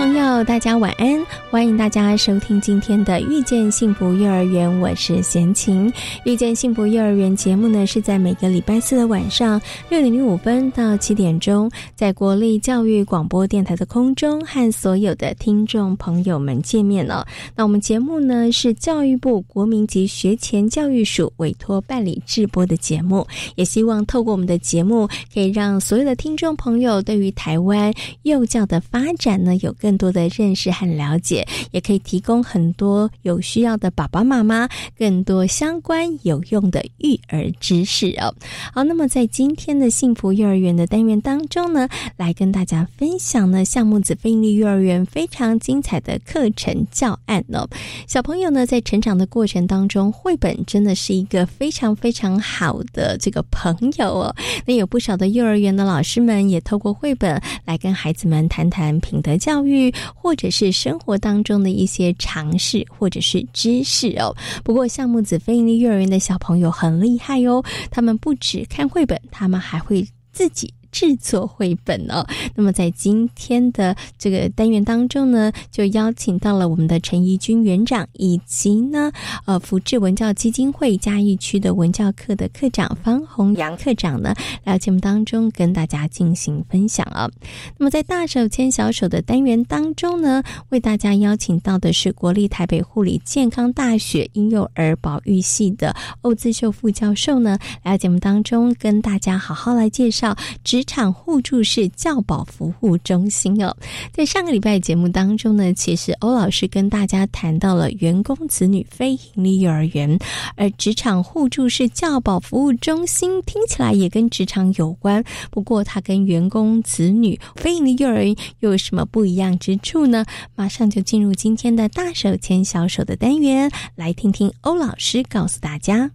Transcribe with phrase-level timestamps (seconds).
[0.00, 1.22] 朋友，大家晚安！
[1.50, 5.92] 欢迎大家收听今天的《遇见幸福幼儿园》，我是贤琴。
[6.24, 17.26] 《遇见幸福幼儿园》节目呢，是在每个礼拜四的晚上六点零五分到七点钟，在国立教育广播电台的空中和所有的听众朋友们见面了。
[17.54, 27.92] 那我们节目呢，是教育部国民级学前教育署委托办理制播的节目，也希望透过我们的节目，可以让所有的听众朋友对于台湾
[28.22, 38.32] 幼教的发展呢，有更更多的认识和了解，也可以提供很多有需要的爸爸妈妈更多相关有用的育儿知识哦。
[38.72, 47.68] 好，那么在今天的幸福幼儿园的单元当中呢，来跟大家分享呢，项目子非营利幼儿园非常精彩的课程教案哦。
[48.06, 54.36] 小朋友呢，在成长的过程当中，绘本真的是一个非常非常好的这个朋友哦。
[54.64, 59.69] 那有不少的幼儿园的老师们也透过绘本来跟孩子们谈谈品德教育。
[60.14, 64.34] 或者是生活当中的一些尝试，或者是知识哦。
[64.64, 70.72] 不过，项目子非营利幼儿园的小朋友很厉害哦，他们不止看绘本，他们还会自己。
[70.92, 79.12] 制作绘本哦，那么在今天的这个单元当中呢，就邀请到了我们的陈怡君园长，以及呢，
[79.44, 87.30] 呃，福智文教基金会嘉义区的文教课的课长方红阳课长呢，来节目当中跟大家进行分享啊。
[87.78, 100.36] 那么在大手牵小手的单元当中呢，为大家邀请到的是国立台北护理健康大学婴幼儿保育系的欧自秀副教授呢，来节目当中跟大家好好来介绍
[100.80, 103.76] 职场互助式教保服务中心哦，
[104.14, 110.18] 在上个礼拜节目当中呢，其实欧老师跟大家谈到了员工子女非营利幼儿园，
[110.56, 120.24] 而职场互助式教保服务中心听起来也跟职场有关，不过它跟员工子女非营利幼儿园又有什么不一样之处呢？
[120.54, 126.10] 马上就进入今天的大手牵小手的单元，来听听欧老师告诉大家。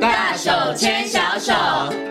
[0.00, 1.03] 大手牵
[1.44, 2.03] 手。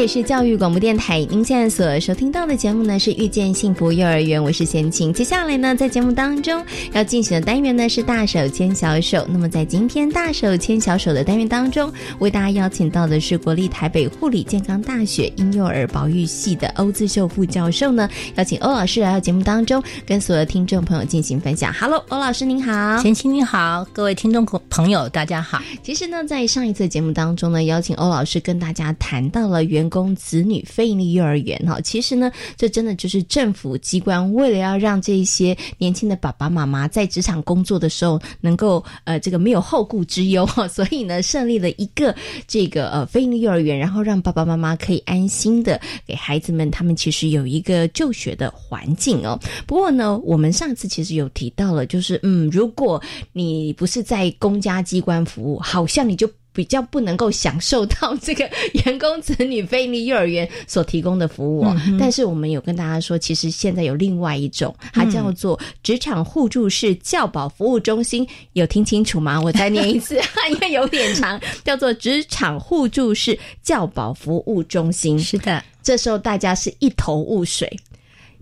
[0.00, 5.12] 这也是教育广播电台，您现在所收听到的节目呢是遇见幸福幼儿园，我是贤琴。
[5.12, 9.26] 接下来呢，在节目当中要进行的单元呢是大手牵小手。
[9.28, 21.70] 那么在今天大手牵小手的单元当中，为大家邀请到的是国立台北护理健康大学婴幼儿保育系的欧自秀副教授呢，邀请欧老师来到节目当中，跟所有听众朋友进行分享。
[21.74, 25.60] Hello，欧老师您好，贤琴你好，各位听众朋友大家好。
[25.82, 29.89] 其实呢，在上一次节目当中呢，邀请欧老师跟大家谈到了原。
[29.90, 42.14] 员工子女非营利幼儿园哈，其实呢，这真的就是政府机关为了要让这些年轻的爸爸妈妈在职场工作的时候能够呃这个没有后顾之忧哈，所以呢设立了一个
[42.46, 49.36] 这个呃非营利幼儿园，然后让爸爸妈妈可以安心的给孩子们他们其实有一个就学的环境哦。
[49.66, 53.02] 不过呢，我们上次其实有提到了，就是嗯，如果
[53.32, 56.30] 你不是在公家机关服务，好像你就。
[56.52, 58.48] 比较不能够享受到这个
[58.84, 61.66] 员工子女非利幼儿园所提供的服务，
[61.98, 69.40] 但是我们有跟大家说，其实现在有另外一种，它叫做职场互助式教保服务中心，有听清楚吗？
[69.42, 70.16] 我再念一次，
[70.50, 75.18] 因为有点长，叫做职场互助式教保服务中心。
[75.18, 77.70] 是的，这时候大家是一头雾水。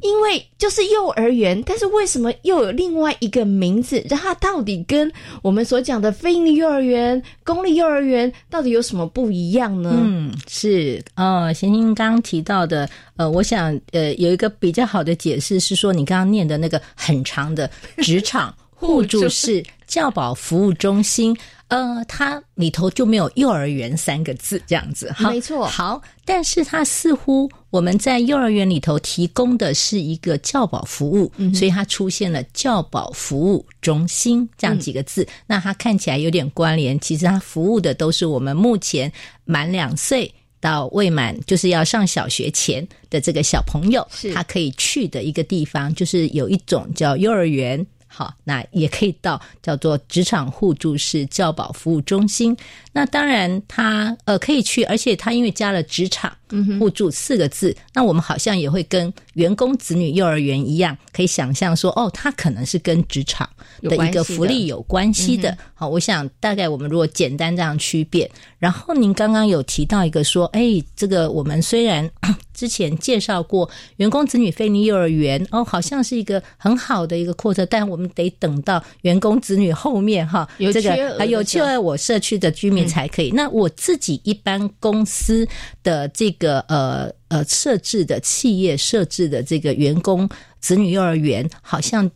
[0.01, 4.05] 因为就是幼儿园，但是为什么又有另外一个名字？
[4.09, 5.11] 然后它到底跟
[5.43, 9.91] 我们所讲的非营利幼儿园、公立幼儿园到底有什么不一样呢？
[9.95, 21.37] 嗯，是呃，贤贤刚提到的，呃，我想呃有一个比较好的解释是说，你刚刚念的那个很长的职场互助式教保服务中心。
[21.69, 25.67] 呃，它里头就没有幼儿园三个字这样子哈，没错。
[25.67, 35.29] 好，但是它似乎我们在幼儿园里头提供的是一个教保服务，所以它出现了教保服务中心这样几个字。
[35.47, 39.13] 那它看起来有点关联，其实它服务的都是我们目前
[39.45, 40.33] 满两岁。
[40.61, 44.05] 到未满就是要上小学前的这个小朋友，
[44.35, 47.87] 他可以去的一个地方，就是有一种叫幼儿园。
[48.19, 52.57] 好，那也可以到叫做职场互助式教保服务中心。
[52.91, 56.37] 那当然，他呃可以去，而且他因为加了职场
[56.79, 63.49] 互助四个字，那我们好像也会跟员工子女幼儿园一样，可以想象说，哦，他可能是跟职场
[63.83, 65.57] 的一个福利有关系的。
[65.75, 68.29] 好，我想大概我们如果简单这样区别，
[68.59, 72.11] 然后您刚刚有提到一个说，哎，这个我们虽然
[72.53, 82.89] 之前介绍过员工子女非尼幼儿园，哦，好像是一个很好的一个扩特，但我们得等到员工子女后面哈，这个还有就在我社区的居民。
[82.89, 83.31] 才可以。
[83.33, 85.47] 那我自己一般公司
[85.83, 90.29] 的这个呃呃设置的企业设置的这个员工
[90.61, 92.11] 子女幼儿园，好像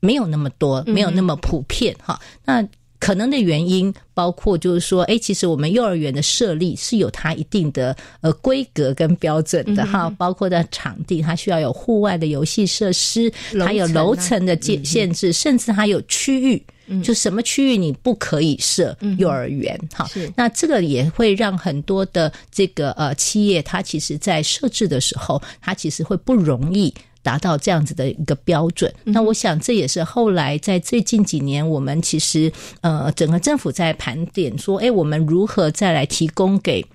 [0.00, 2.20] 没有那么多，没有那么普遍哈。
[2.44, 2.66] 那
[2.98, 13.32] 可能的原因包括就是说，哎，其实我们幼儿园的设立是有它一定的呃规格跟标准的哈，包括的场地，它需要有户外的游戏设施，
[13.64, 16.62] 还有楼层的限限制，甚至还有区域。
[17.02, 19.76] 就什么区域你不可以设幼儿园？
[19.92, 26.94] 哈，那这个也会让很多的这个呃企业，它其实在设置的时候，它其实会不容易
[27.26, 28.92] 达到这样子的一个标准。
[29.02, 32.52] 那我想这也是后来在最近几年，我们其实
[32.82, 36.86] 呃整个政府在盘点说，哎，我们如何再来提供给。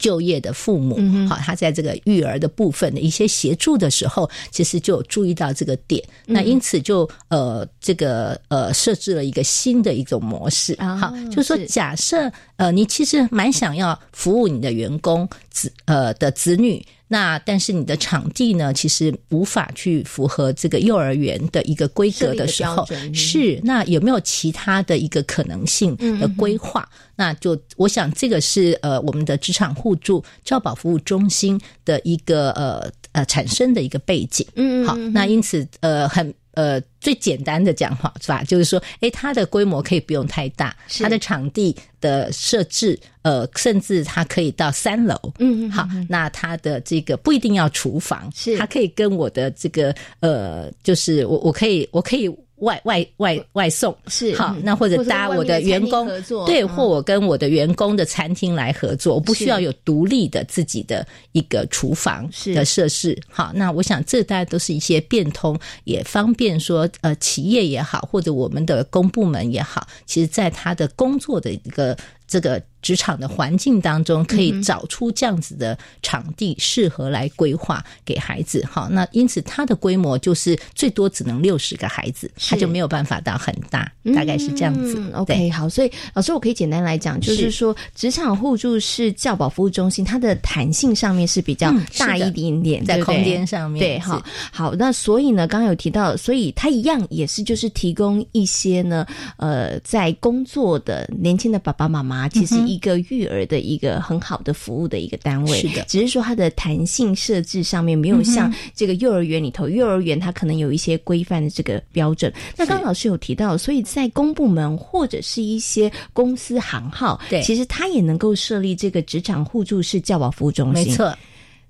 [0.00, 0.96] 就业的父母，
[1.28, 6.02] 好，他在这个育儿的部分的一些协助的时候，其实就有注意到这个点。
[6.24, 16.82] 那因此就呃，这个呃，设置了一个新的一种模式，好，就是说，假设呃，你其实蛮想要服务你的员工子呃的子女。
[17.12, 26.88] 那但是你的场地呢，其实无法去符合这个幼儿园的一个规格的时候，是那有没有其他的一个可能性的规划？
[27.16, 34.46] 那就我想这个是呃我们的职场互助教保服务中心的一个呃呃产生的一个背景。
[34.54, 36.32] 嗯，好，那因此呃很。
[36.60, 38.44] 呃，最简单的讲法是吧？
[38.44, 45.16] 就是说，哎，它的规模可以不用太大，它的场地的设置，呃，甚至它可以到三楼。
[45.38, 52.30] 嗯，好，那它的这个不一定要厨房，是它可以跟我的这个呃，就是我我可以我可以。
[52.60, 53.94] 外外外外送。
[54.08, 56.08] 是好，那或者搭我的员工
[56.46, 63.18] 对，或我跟我的员工的餐厅来合作，我不需要有独立的自己的一个厨房的设施。
[63.28, 71.96] 好，那我想这大家都是一些变通，也方便说呃企业也好，或者我们的公部门也好，其实在他的工作的一个
[72.30, 72.62] 这个。
[72.82, 78.64] 职场的环境当中，可以找出这样子的场地，适合来规划给孩子。
[78.64, 84.98] 好，那因此它的规模就是最多只能六十个孩子，它就没有办法到很大，大概是这样子。
[85.12, 93.78] OK，好，所以老师，我可以简单来讲，就是说，职场互助是教保服务中心，它的弹性上面是比较大一点点，在空间上面。
[93.78, 99.06] 对，好，好，那所以呢，刚刚有提到，所以它一样也是就是提供一些呢，
[99.36, 102.60] 呃，在工作的年轻的爸爸妈妈，其实。
[102.70, 112.32] 一个育儿的一个很好的服务的一个单位，是的，只是说它的弹性设置上面没有像这个幼儿园里头，幼儿园它可能有一些规范的这个标准。
[112.56, 121.16] 那刚老师有提到，所以在公部门或者是一些公司行号，对，其实它也能够设立这个职场互助式教保服务中心，没错。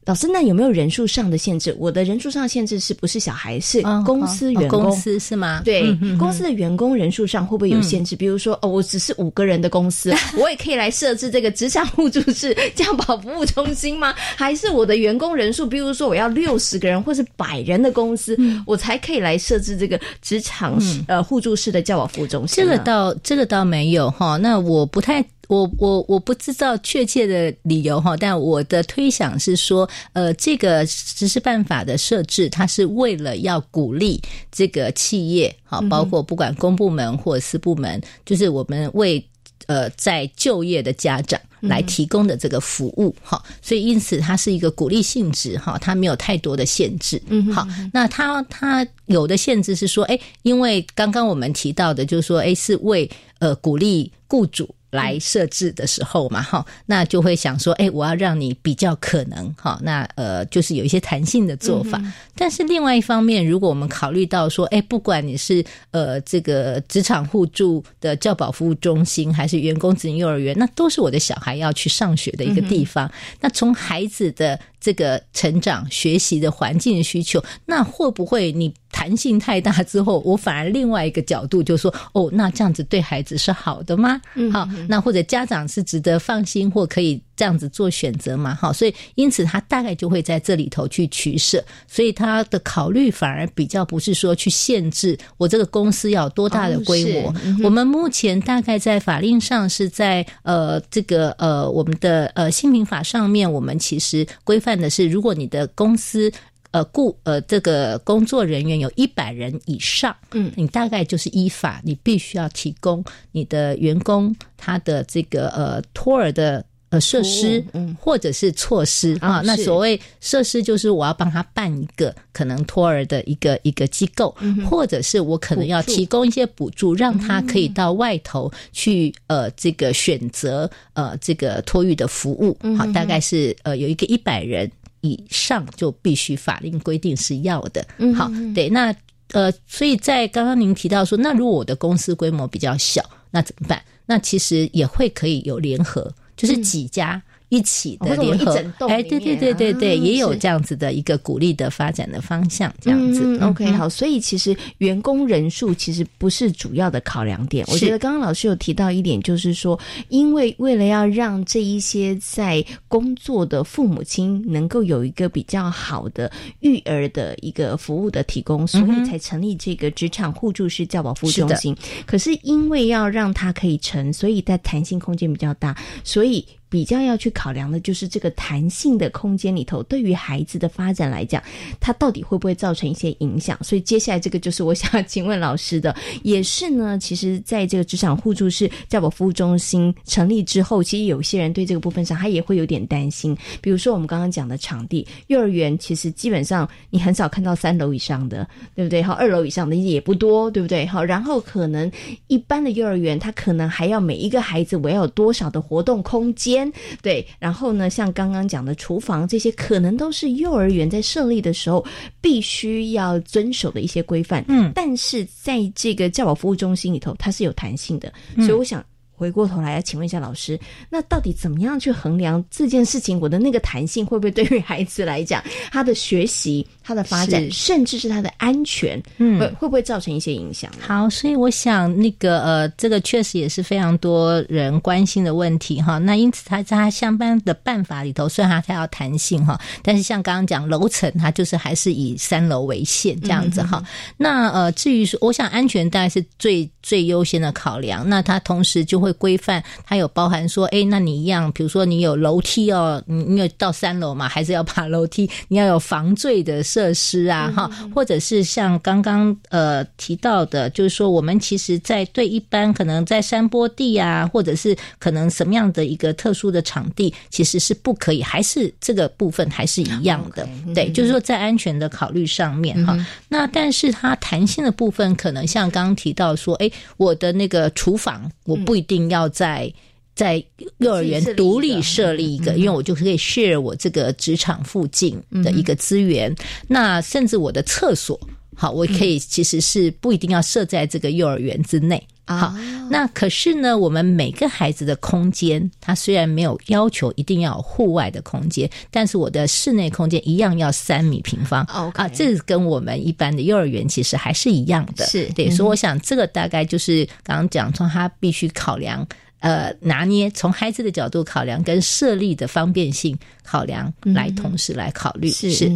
[0.07, 1.77] 老师，那有没有人数上的限制？
[1.79, 3.61] 我的人数上限制是不是小孩？
[3.61, 4.85] 是公司员工？
[4.85, 5.61] 公司是吗？
[5.63, 8.17] 对，公司的员工人数上会不会有限制？
[8.17, 14.13] 比如说，哦，我只是五个人的公司， 我也可以来设置这个职场互助式教保服务中心吗？
[14.17, 22.65] 还是我的员工人数，比如说我要六十个人或是百人的公司，我才可以来设置这个职场呃互助式的教保服务中心？
[22.65, 24.39] 这个倒这个倒没有哈。
[24.39, 25.25] 那我不太。
[25.51, 39.23] 我我我不知道确切的理由哈，但我的推想是说，呃，这个实施办法的设置，它是为了要鼓励这个企业，好，包括不管公部门或私部门，就是我们为
[39.67, 47.21] 呃在就业的家长来提供的这个服务哈，所以因此它是一个鼓励性质哈，它没有太多的限制。
[47.27, 54.73] 嗯，好，那它它有的限制是说，哎，因为刚刚我们提到的，就是说，哎，是为呃鼓励雇主。
[54.91, 62.01] 来设置的时候嘛，哈，那就会想说，哎，我要让你比较可能，哈，那呃，就是有一些弹性的做法。
[62.35, 73.11] 但是另外一方面，如果我们考虑到说，哎，不管你是呃这个职场互助的教保服务中心，还是员工子女幼儿园，那都是我的小孩要去上学的一个地方。
[73.41, 78.75] 那从孩子的这个成长、学习的环境需求，那会不会你？
[78.91, 84.21] 弹性太大之后，我反而另外一个角度就说，哦，那这样子对孩子是好的吗？
[84.53, 88.57] 好，那或者家长是值得放心或可以这样子做选择吗？
[88.61, 97.35] 好，所以因此他大概就会在这里头去取舍，所以他的考虑反而比较不是说去限制我这个公司要多大的规模。
[97.63, 106.31] 我们目前大概在法令上是在呃这个呃我们的呃新民法上面，我们其实规范的是，如果你的公司。
[106.73, 119.43] 呃，雇呃，这个工作人员有一百人以上，嗯，你大概就是依法，你必须要提供你的员工他的这个呃托儿的呃设施，嗯，或者是措施啊。
[119.45, 124.33] 那所谓设施，就是我要帮他办一个可能托儿的一个一个机构，
[124.71, 132.57] 或者是我可能要提供一些补助，让他可以到外头去呃这个选择呃这个托育的服务。
[132.77, 134.71] 好，大概是呃有一个一百人。
[135.01, 138.95] 以上就必须法令规定是要的，好，对，那
[139.33, 143.83] 呃，所以在刚刚您提到说，那如果我的公司规模比较小，那怎么办？
[144.07, 147.23] 那其实也会可以有联合，就是几家。
[147.51, 148.55] 一起的联合，
[148.89, 153.39] 哎，对对对对对，也有这样子的一个鼓励的发展的方向，这样子。
[153.41, 157.67] OK，好，所以其实员工人数其实不是主要的考量点。
[157.69, 159.79] 我觉得刚刚老师有提到一点，就是说，
[160.09, 166.31] 因为为了要让这一些在工作的父母亲能够有一个比较好的
[166.61, 171.77] 育儿的一个服务的提供，所以才成立这个职场互助式教保服务中心。
[172.07, 176.47] 可是因为要让它可以成，所以在弹性空间比较大，所以。
[176.71, 181.43] 比较要去考量的就是这个弹性的空间里头，对于孩子的发展来讲，
[181.81, 183.59] 它到底会不会造成一些影响？
[183.63, 186.97] 所以接下来这个就是我想要请问老师的，也是呢。
[186.99, 193.37] 其实，在这个职场互助式教保服务中心成立之后，其实有些人对这个部分上，他也会有点担心。
[193.61, 199.03] 比如说我们刚刚讲的场地，幼儿园其实基本上你很少看到三楼以上的，对不对？
[199.03, 200.87] 好，二楼以上的也不多，对不对？
[200.87, 201.91] 好，然后可能
[202.29, 206.60] 一般的幼儿园，它可能还要每一个孩子我要有多少的活动空间。
[207.01, 211.87] 对，然后呢，像刚刚讲的厨房这些，可能都是幼儿园在设立的时候
[212.21, 214.45] 必须要遵守的一些规范。
[214.49, 218.85] 嗯，但是在这个教保服务中心里头，它是有弹性的，所以我想。
[219.13, 223.21] 回过头来要请问一下老师，那到底怎么样去衡量这件事情？
[223.21, 230.69] 我的那个弹性会不会对于孩子来讲，他的学习、他的发展，甚至是它的安全，嗯，会会不会造成一些影响？
[230.81, 235.99] 好，所以我想那个呃，这个确实也是非常多人关心的问题哈。
[235.99, 243.81] 那因此他在他相关的办法里头，虽然他要弹性哈，但是像刚刚讲楼层，它就是还是以三楼为限这样子哈。
[244.17, 248.09] 那呃，至于说，我想安全当然是最最优先的考量。
[248.09, 249.15] 那它同时就会。
[249.21, 255.29] 规范它有包含说，哎，那你一样，比如说你有楼梯哦，你你有到三楼嘛，还是要爬楼梯？
[255.49, 272.97] 你要有防坠的设施啊，哈，或者是像刚刚呃提到的，就是说我们其实，在对一般可能在山坡地啊，或者是可能什么样的一个特殊的场地，其实是不可以，还是这个部分还是一样的，对，就是说在安全的考虑上面哈。
[273.29, 279.01] 那但是它弹性的部分，可能像刚刚提到说，哎，我的那个厨房，我不一定。
[279.11, 279.73] 要在
[280.15, 280.43] 在
[280.79, 286.35] 幼儿园独立设立一个，因为我就可以 share 我这个职场附近的一个资源。
[286.69, 288.21] 那甚至我的厕所，
[288.55, 292.07] 好，我可以其实是不一定要设在这个幼儿园之内。
[292.27, 292.55] 好，
[292.89, 301.65] 那可是呢，我们每个孩子的空间，他虽然没有要求一定要有户外的空间，但是我的室内空间一样要三米平方。
[301.65, 305.07] 啊，这跟我们一般的幼儿园其实还是一样的。
[305.07, 309.05] 是对，所以我想这个大概就是刚刚讲从他必须考量。
[309.41, 315.69] 呃，拿捏从孩子的角度考量，跟设立的方便性考量来同时来考虑是。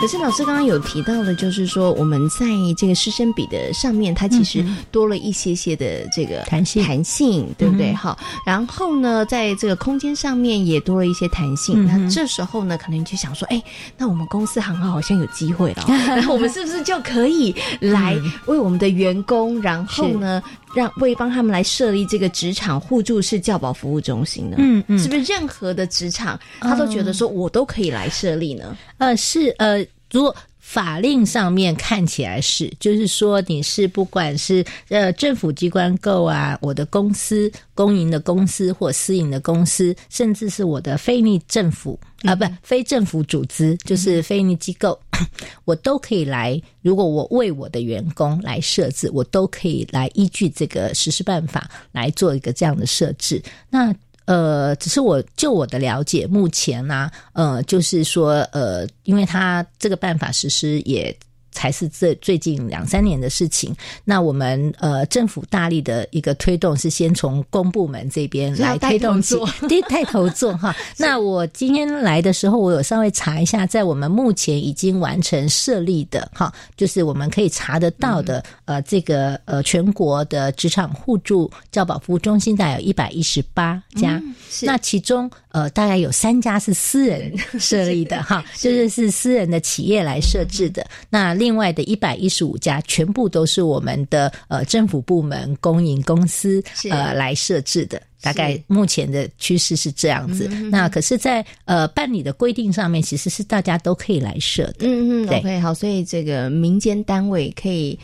[0.00, 7.92] 可是老师刚刚有提到的，就是说我们在这个师生比的上面，它其实多了一些些的这个弹性，弹性对不对？
[7.92, 11.86] 好，然后呢，在这个空间上面也多了一些弹性。
[11.86, 13.62] 那这时候呢，可能就想说，哎，
[13.98, 18.16] 那我们公司行号好像有机会了， 然后我们是不是就可以来
[18.46, 20.42] 为我们的员工，然后呢，
[20.74, 24.56] 让为帮他们来设立这个职场互助式教保服务中心呢？
[24.58, 28.74] 嗯嗯，是不是任何的职场他都觉得说我都可以来设立呢？
[28.96, 29.84] 呃，是呃。
[30.12, 44.96] 如果法令上面看起来是，就是说你是不管是呃政府机关购啊，我的公司、公营的公司或私营的公司，甚至是我的非利政府啊，不非政府组织，就是非利机构，
[45.64, 46.60] 我都可以来。
[46.82, 53.42] 如果我为我的员工来设置，我都可以来依据这个实施办法来做一个这样的设置。
[53.70, 53.92] 那。
[54.30, 61.12] 呃，只是我就我的了解，目前呢，呃，就是说，呃，因为他这个办法实施也。
[61.52, 63.74] 才是这最近两三年的事情。
[64.04, 69.36] 那我们呃政府大力的一个推动是先从公部门这边来推动起，
[69.68, 70.74] 对，带头做哈。
[70.98, 84.20] 那我今天来的时候，我有稍微查一下，在我们目前已经完成设立的哈，就是我们可以查得到的呃这个呃全国的职场互助教保服务中心，大概有一百一十八家。
[84.62, 90.86] 那其中呃大概有三家是私人 设立的哈，就是是私人的企业来设置的。
[91.08, 98.00] 那另外的一百一十五家，全部都是我们的呃政府部门、公营公司呃来设置的。
[98.22, 100.46] 大概目前的趋势是这样子。
[100.70, 104.80] 那可是，在呃办理的规定上面，其实是大家都可以来设的。
[104.80, 107.98] 嗯嗯，OK，好，所以这个民间单位可以。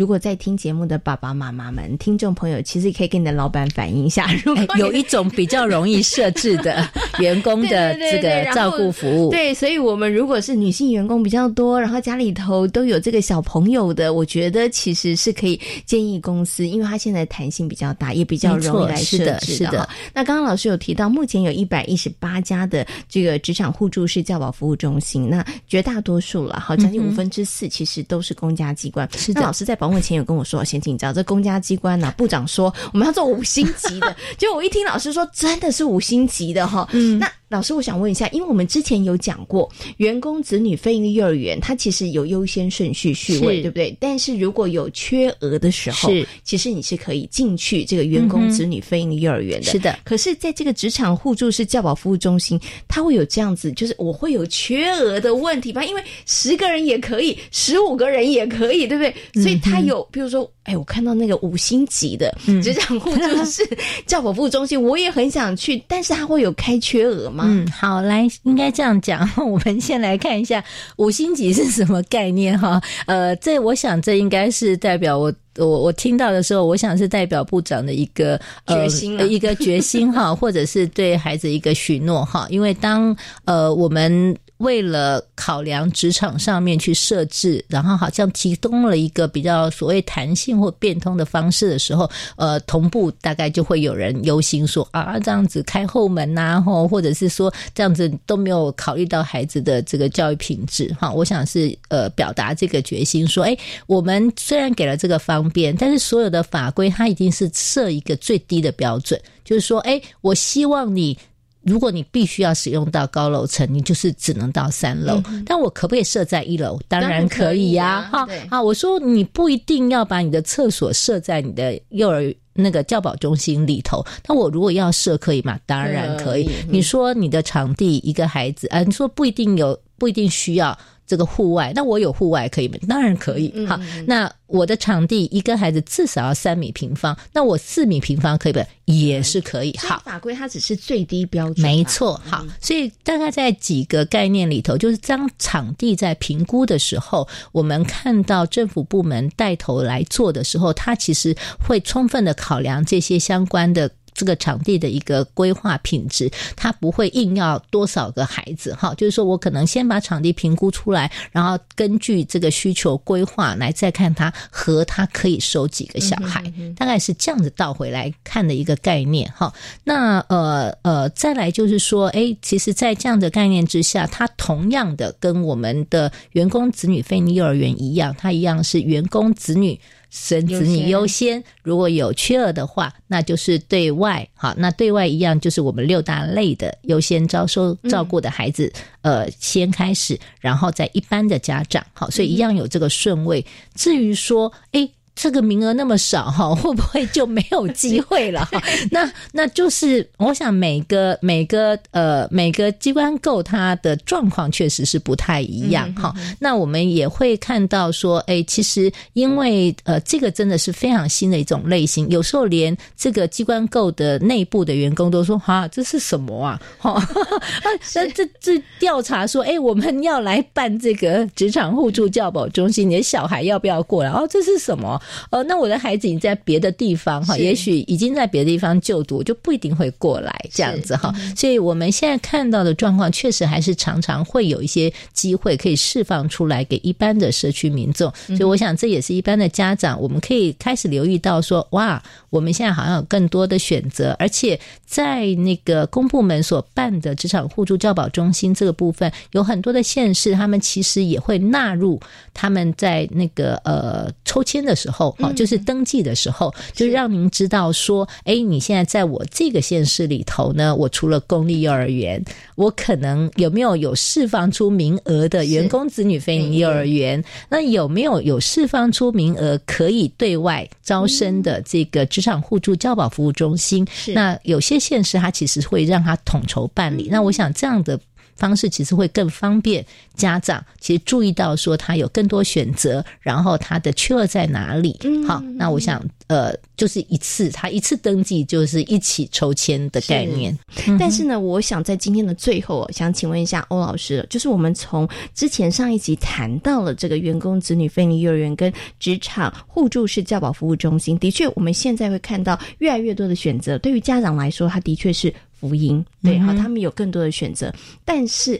[0.00, 6.88] 如果在听节目的爸爸妈妈们、听众朋友，其实可以跟你的老板反映一下，如果有一种比较容易设置的
[7.20, 9.30] 员工的这个照顾服务。
[9.30, 19.86] 对，所以我们如果是女性员工比较多，然后家里头都有这个小朋友的，我觉得其实是可以建议公司，因为它现在弹性比较大，也比较容易来设置的。
[20.14, 29.06] 那刚刚老师有提到，目前有一百一十八家的这个职场互助式教保服务中心，那绝大多数了，好将近五分之四，其实都是公家机关。
[29.14, 29.89] 是的，老师在保。
[29.90, 37.30] 目前有跟我说，先请教这公家机关呢，部长说我们要做五星级的， 结果我一听老师说真的是五星级的哈，嗯，那。
[37.50, 43.92] 老师，我想问一下，因为我们之前有讲过，员工子女非营利幼儿园，它其实有优先顺序序位，对不对？
[43.98, 49.66] 但是如果有缺额的时候，是其实你是可以进去这个员工子女非营利幼儿园的。
[49.66, 49.98] 是的。
[50.04, 55.84] 可是，在这个职场互助式教保服务中心，它会有这样子，就是我会有缺额的问题吧？
[55.84, 59.42] 因为十个人也可以，十五个人也可以，对不对？
[59.42, 63.68] 所以它有，比如说，哎，我看到那个五星级的职场互助式
[64.06, 67.44] 教保服务中心，我也很想去，但是它会有开缺额吗？
[67.46, 69.28] 嗯，好，来，应该这样讲。
[69.36, 70.62] 我们先来看一下
[70.96, 72.80] 五星级是什么概念哈。
[73.06, 82.46] 呃，这我想这应该是代表我我我听到的时候，我想是代表部长的一个决心，一个决心哈， 或者是对孩子一个许诺哈。
[82.50, 83.16] 因为当
[83.46, 84.36] 呃我们。
[84.60, 101.10] 为了考量职场上面去设置，然后好像提供了一个比较所谓弹性或变通的方式的时候，呃，同步大概就会有人忧心说啊，这样子开后门呐，或 或者是说这样子都没有考虑到孩子的这个教育品质哈。
[101.10, 111.16] 我想是呃表达这个决心，说哎，我们虽然给了这个方便，但是所有的法规它一定是设一个最低的标准，就是说哎，我希望你。
[111.62, 115.22] 如果你必须要使用到高楼层，你就是只能到三楼。
[115.44, 116.80] 但我可不可以设在一楼？
[116.88, 118.08] 当然可以呀！
[118.10, 124.04] 哈啊，我说你不一定要把你的厕所设在你的幼儿那个教保中心里头。
[124.26, 125.58] 那我如果要设，可以吗？
[125.66, 126.48] 当然可以。
[126.68, 130.76] 你说你的场地一个孩子啊，你说不一定有，不一定需要。
[131.10, 132.78] 这个户外，那我有户外可以吗？
[132.86, 133.52] 当然可以。
[133.66, 138.60] 好，那我的场地一个孩子至少要三米平方，那我四米平方可以不？
[138.84, 139.76] 也是可以。
[139.76, 141.62] 好，法规它只是最低标准。
[141.62, 142.20] 没错。
[142.24, 153.90] 好，所以大概在几个概念里头，就是当场地在评估的时候，我们看到政府部门带头来做的时候，它其实会充分的考量这些相关的。
[154.14, 166.42] 这个场地的一个规划品质，它不会硬要多少个孩子哈，就是说我可能先把场地评估出来，然后根据这个需求规划来再看它和它可以收几个小孩，
[166.76, 169.52] 大概是这样子倒回来看的一个概念哈。
[169.84, 179.78] 那呃呃，再来就是说，哎，其实，在这样的概念之下，它同样的跟我们的员工子女非幼儿园一样，它一样是员工子女。
[180.10, 184.54] 生子女优先，如果有缺额的话，那就是对外好。
[184.58, 193.44] 那对外一样，就是我们六大类的优先招收照顾的孩子，呃，先开始，然后在一般的家长好，所以一样有这个顺位。
[193.74, 194.88] 至于说，哎。
[195.22, 198.42] 这个名额那么少哈， 会不会就没有机会了？
[198.50, 206.14] 哈，那那就是我想每个每个呃每个机关构它的状况确实是不太一样哈。
[206.38, 216.58] 那我们也会看到说，哎，其实因为呃这个真的是非常新的一种类型，有时候连这个机关构的内部的员工都说哈，这是什么啊？
[216.78, 217.06] 哈，
[217.94, 224.08] 那这这调查说，哎，我们要来办这个职场互助教保中心，你的小孩要不要过来？
[224.08, 224.98] 哦，这是什么？
[225.30, 231.14] 呃，那我的孩子已经在别的地方哈，也许已经在别的地方就读，就不一定会过来这样子哈。
[231.36, 238.12] 所以我们现在看到的状况，确实还是常常会有一些机会可以释放出来给一般的社区民众。
[238.26, 252.00] 所以我想，这也是一般的家长，我们可以开始留意到说，哇，我们现在好像有更多的选择，而且在那个公部门所办的职场互助教保中心这个部分，有很多的县市，他们其实也会纳入
[252.34, 262.22] 他们在那个呃抽签的时候，哈，就是登记的时候，就让您知道说，哎，你现在在我这个县市里头呢，我除了公立幼儿园，
[262.56, 267.22] 我可能有没有有释放出名额的员工子女非营幼儿园？
[267.48, 273.86] 那有没有有释放出名额可以对外招生的这个职场互助教保服务中心？
[274.08, 277.08] 那有些县市它其实会让它统筹办理。
[277.10, 277.98] 那我想这样的。
[278.40, 279.84] 方式其实会更方便
[280.16, 284.98] 家长，其实注意到说他有更多选择，然后他的缺额在哪里？
[285.28, 290.58] 好，那我想呃，就是一次他一次登记就是一起抽签的概念。
[290.98, 305.32] 但是呢，我想在今天的最后，想请问一下欧老师，就是我们从之前上一集谈到了这个员工子女分离幼儿园跟职场互助式教保服务中心，的确我们现在会看到越来越多的选择，对于家长来说，他的确是。
[305.60, 307.72] 福音对好，他们有更多的选择，
[308.04, 308.58] 但是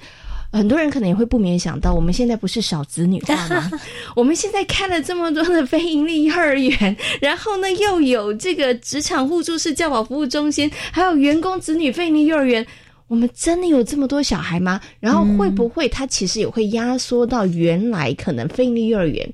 [0.53, 3.71] 很多人可能也会不免想到，我们现在不是少子女化吗？
[4.17, 12.67] 我们现在开了这么多的非盈利幼儿园，然后呢又有这个职场互助式教保服务中心，还有员工子女非盈利幼儿园，
[13.07, 14.81] 我们真的有这么多小孩吗？
[14.99, 19.33] 然后会不会它其实也会压缩到原来可能非盈利幼儿园？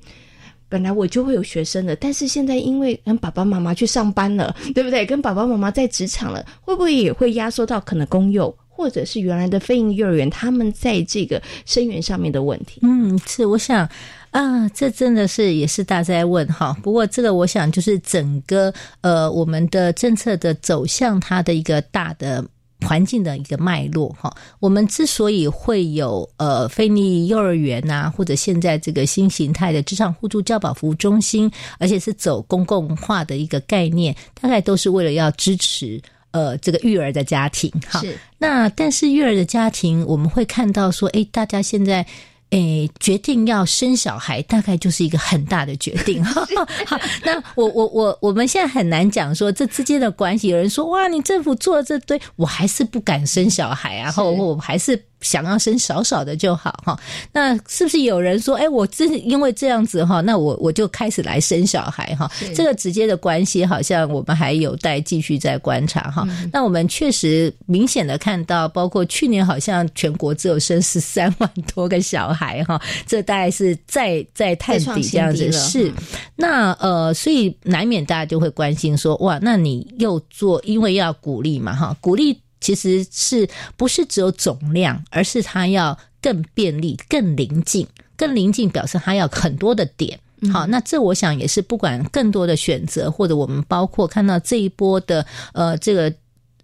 [0.69, 5.05] 本来我就会有学生的，但是现在因为跟爸爸妈妈去上班了，对不对？
[5.05, 12.79] 跟爸爸妈妈在职场了，会不会也会压缩到可能公幼或者是原来的非营幼儿园他们在这个生源上面的问题？
[12.83, 13.87] 嗯，是，我想
[14.31, 16.77] 啊，这真的是也是大家在问哈。
[16.83, 22.45] 不过这个我想就是整个呃我们的政策的走向，它的一个大的。
[22.85, 38.01] 环境的一个脉络哈，我们之所以会有呃非利幼儿园呐，或者现在这个新形态的职场互助教保服务中心，而且是走公共化的一个概念，大概都是为了要支持呃这个育儿的家庭哈。
[38.37, 42.05] 那但是育儿的家庭，我们会看到说，哎，大家现在。
[42.51, 46.23] 诶，决定要生小孩，大概就是一个很大的决定。
[46.25, 50.47] 好，那我我我我们现在很难讲说这之间的关系。
[50.47, 55.03] 有人说，哇，你政府做了这堆，我还是不敢生小孩啊，然后我还是。
[55.21, 56.99] 想要生少少的就好哈，
[57.31, 62.31] 那是不是有人说，哎，我真因为这样子哈，那我我就开始来生小孩哈？
[62.53, 66.27] 这个直接的关系好像我们还有待继续再观察哈。
[66.53, 75.91] 那我们确实明显的看到，包括去年好像全国只有生十三 万多个小孩哈，这大概是在在探底这样子是。
[76.35, 82.39] 那呃，所以难免大家就会关心说，哇，那你又做，因为要鼓励嘛哈，鼓励。
[82.59, 90.19] 其实是不是只有总量，而是它要更便利、更临近、更临近，表示它要很多的点。
[90.51, 96.13] 好，那这我想也是不管更多的选择，或者我们包括看到这一波的呃这个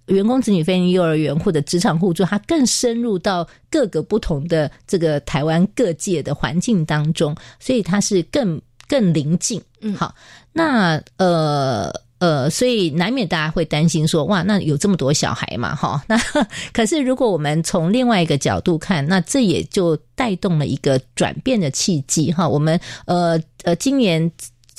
[0.08, 9.62] 员工子女飞行幼儿园或者职场互助，它更深入到各个不同的这个台湾各界的环境当中，所以它是更更临近。
[9.82, 10.13] 嗯，好，
[10.51, 11.93] 那呃。
[12.23, 16.17] 呃，所以难免大家会担心说，哇，那有这么多小孩嘛，哈， 那
[16.71, 24.31] 可是如果我们从另外一个角度看，那这也就带动了一个转变的契机，哈，我们呃呃，今年。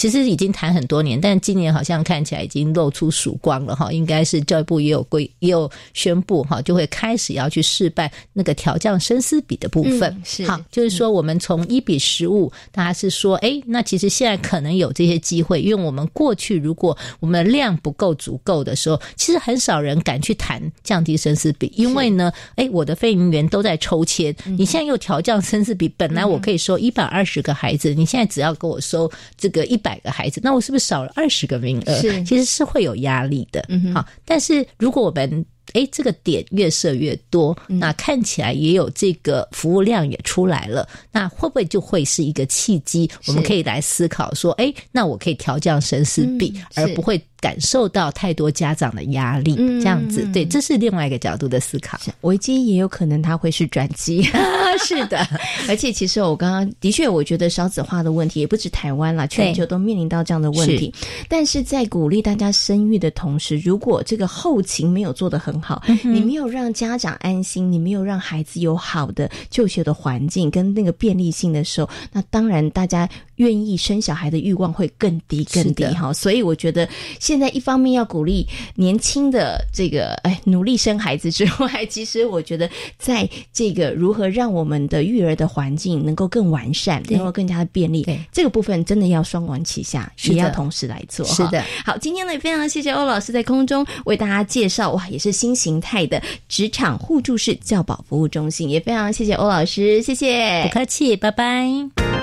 [0.05, 3.91] 其实已经谈很多年，但今年好像看起来已经露出曙光了哈。
[3.91, 10.23] 应该是教育部也有规也有宣布哈，就会开始要去试办那个调降生思比的部分。
[10.23, 29.79] 是好，就是说我们从一比十五，大家是说，哎，那其实现在可能有这些机会，因为我们过去如果我们量不够足够的时候，其实很少人敢去谈降低生思比，因为呢，哎，我的飞行员都在抽签，你现在又调降生思比，本来我可以收一百二十个孩子，你现在只要给我收这个一。
[29.85, 31.95] 百个孩子，那我是不是少了二十个名额？
[32.01, 33.65] 是，其实是会有压力的。
[33.69, 43.11] 嗯，好，但是如果我们哎这个点越设越多，那看起来也有这个服务量也出来了，那会不会就会是一个契机？
[43.27, 47.21] 我们可以来思考说，哎，那我可以调降生死比，而不会。
[47.45, 52.01] 感受到太多家长的压力，这样子，对，这是另外一个角度的思考。
[52.23, 54.23] 危机也有可能它会是转机，
[54.83, 55.29] 是的。
[55.69, 60.91] 而且其实我刚刚的确，我觉得少子化的问题也不止台湾了，全球都面临到这样的问题。
[61.29, 76.13] 但是在鼓励大家生育的同时，如果这个后勤没有做得很好，你没有让家长安心，你没有让孩子有好的就学的环境跟那个便利性的时候，那当然大家愿意生小孩的欲望会更低更低哈。
[76.13, 82.69] 所以我觉得现在一方面要鼓励年轻的这个哎努力生孩子之外， 其实我觉得
[82.99, 91.25] 在这个如何让我们的育儿的环境能够更完善，能够更加的便利，这个部分真的要双管齐下，也要同时来做。
[91.27, 102.14] 是的，好，今天呢也非常谢谢欧老师在空中为大家介绍哇，也是新形态的职场互助式教保服务中心，也非常谢谢欧老师，谢谢，不客气，拜拜。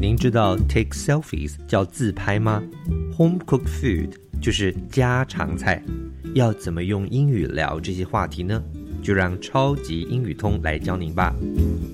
[0.00, 2.62] 您知道 take selfies 叫自拍吗
[3.18, 5.84] ？Home cooked food 就是家常菜，
[6.32, 8.64] 要怎么用英语聊这些话题呢？
[9.02, 11.36] 就让超级英语通来教您吧。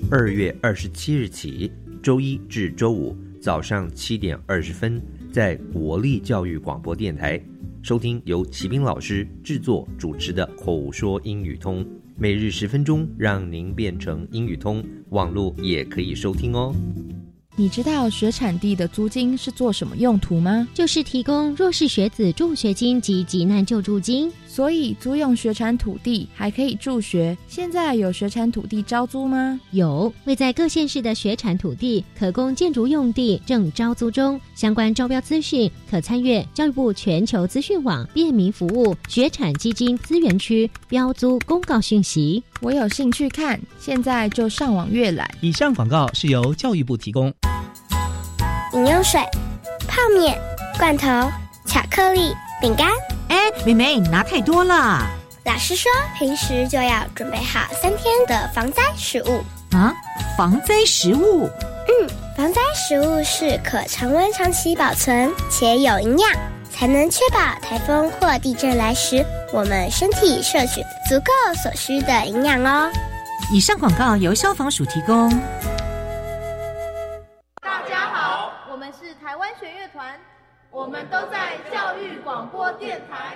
[0.09, 1.69] 二月二十七日起，
[2.01, 7.37] 周一至周五早上七点二十分，在国立教育广播电台
[7.81, 11.85] 收听由齐斌老师制作主持的口说英语通，
[12.17, 14.81] 每日十分钟，让您变成英语通。
[15.09, 16.73] 网络也可以收听哦。
[17.59, 20.67] 你知道学产地的租金是做什么用途吗？
[20.75, 24.31] 就是提供弱势学子助学金及急难救助金。
[24.57, 27.37] 所以租用学产土地还可以助学。
[27.47, 29.59] 现在有学产土地招租吗？
[29.69, 34.41] 有，位在各县市的学产土地可供建筑用地正招租中。
[34.55, 42.43] 相关招标资讯可参阅教育部全球资讯网便民服务学产基金资源区标租公告讯息。
[42.59, 45.29] 我有兴趣看，现在就上网阅览。
[45.39, 47.31] 以上广告是由教育部提供。
[48.73, 49.21] 饮用水、
[49.87, 50.35] 泡面、
[50.79, 51.07] 罐头、
[51.67, 52.89] 巧克力、饼干。
[53.29, 55.05] 哎，妹妹，你拿太多了。
[55.45, 59.93] 老师说，平时就要准备好三天的防灾食物啊。
[60.37, 61.49] 防灾食物？
[61.87, 66.29] 嗯，防灾食物是可常温长期保存且有营养，
[66.69, 72.91] 才能确保台风或地震来时，我们身体摄取足够所需的营养哦。
[73.51, 75.29] 以上广告由消防署提供。
[77.61, 80.13] 大家好，我们是台湾弦乐团。
[80.77, 83.35] 我们都在教育广播电台。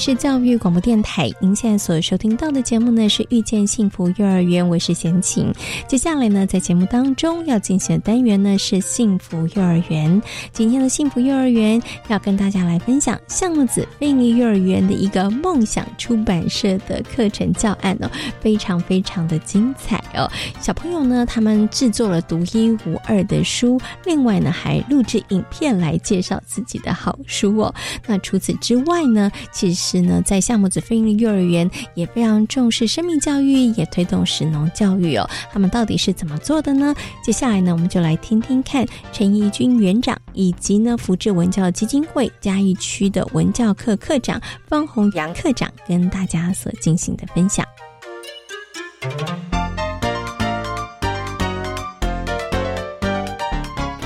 [0.00, 5.52] 是教育广播电台，您现在所收听到的节目呢是《遇见幸福幼儿园》，我是贤琴。
[5.86, 10.22] 接下来呢，在节目当中要进行的单元呢是幸福幼儿园。
[10.54, 18.10] 今天的幸福幼儿园要跟大家来分享项目子贝利幼儿园的一个梦想出版社的课程教案哦，
[18.40, 20.26] 非常非常的精彩哦。
[20.62, 27.74] 小朋友呢，他们制作了独一无二的书，另外呢还录制影片来介绍自己的好书哦。
[28.06, 29.89] 那除此之外呢，其实。
[29.90, 35.28] 是呢，在项目子飞鹰幼儿园也非常重视生命教育，也推动食农教育哦。
[35.50, 36.94] 他们到底是怎么做的呢？
[37.24, 47.66] 接下来呢，我们就来听听看陈义军园长以及呢福智文教基金会嘉义区的文教课课长方红杨课长跟大家所进行的分享。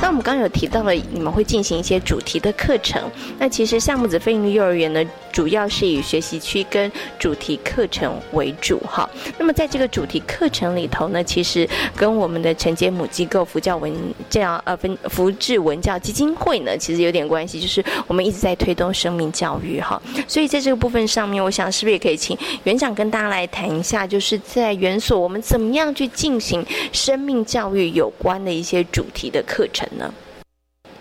[0.05, 3.11] 那我们刚刚有提到了，你们会进行一些主题的课程。
[3.39, 9.09] 那其实夏木子飞行幼儿园呢，主要是以学习区跟主题课程为主哈。
[9.39, 13.91] 那么在这个主题课程里头呢，其实跟我们的承接母机构福教文
[14.29, 19.99] 这样呃分福智文教基金会呢，其实有点关系，就是我们一直在推动生命教育哈。
[20.29, 26.63] 所以在这个部分上面，我想是不是也可以请园长跟大家来谈一下，就是在园所我们怎么样去进行
[26.93, 30.13] 生命教育有关的一些主题的课程呢？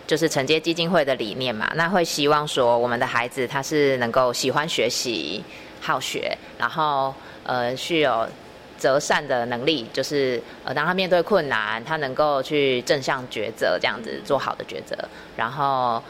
[0.05, 5.41] 就是承接基金会的理念嘛，那会希望说我们的孩子他是能够喜欢学习、
[5.79, 8.27] 好学，然后呃具有
[8.77, 14.95] 择善的能力，就是呃当他面对困难，他能够去正向抉择，这样子做好的抉择，
[15.37, 16.03] 然后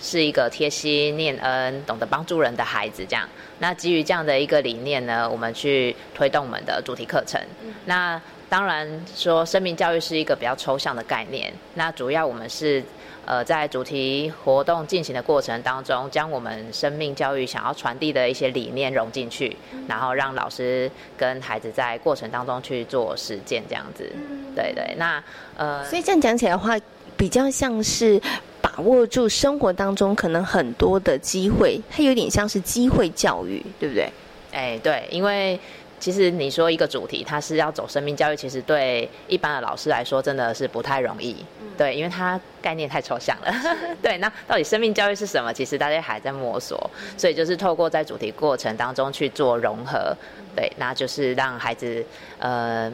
[0.00, 3.04] 是一个贴心、念恩、懂得帮助人的孩子。
[3.08, 3.26] 这样，
[3.60, 7.40] 那基于这样的一个理念呢，我们去推动我们的主题课程。
[7.86, 12.82] 那当然说生命教育是一个比较抽象的概念，那主要我们是。
[13.30, 19.54] 呃，在主题活动进行的过程当中，将我们生命教育想要传递的一些理念融进去，
[19.86, 24.10] 然后让老师跟孩子在过程当中去做实践，这样子。
[24.56, 25.22] 对对，那
[25.58, 26.74] 呃，所以这样讲起来的话，
[27.18, 28.18] 比较像是
[28.62, 34.08] 把把握住生活当中可能很多的机会，它有点像是机会教育，对不对？
[34.52, 35.58] 哎，对，因为。
[36.00, 41.36] 其实你说一个主题，它是要走生命教育，其实对一般的老师来说真的是不太容易。
[41.76, 43.52] 对，因为它概念太抽象了。
[44.02, 45.52] 对，那到底生命教育是什么？
[45.52, 50.16] 其实大家还在摸索，所以就是透过在主题过程当中去做融合。
[50.56, 52.04] 对，那就是让孩子
[52.38, 52.92] 呃，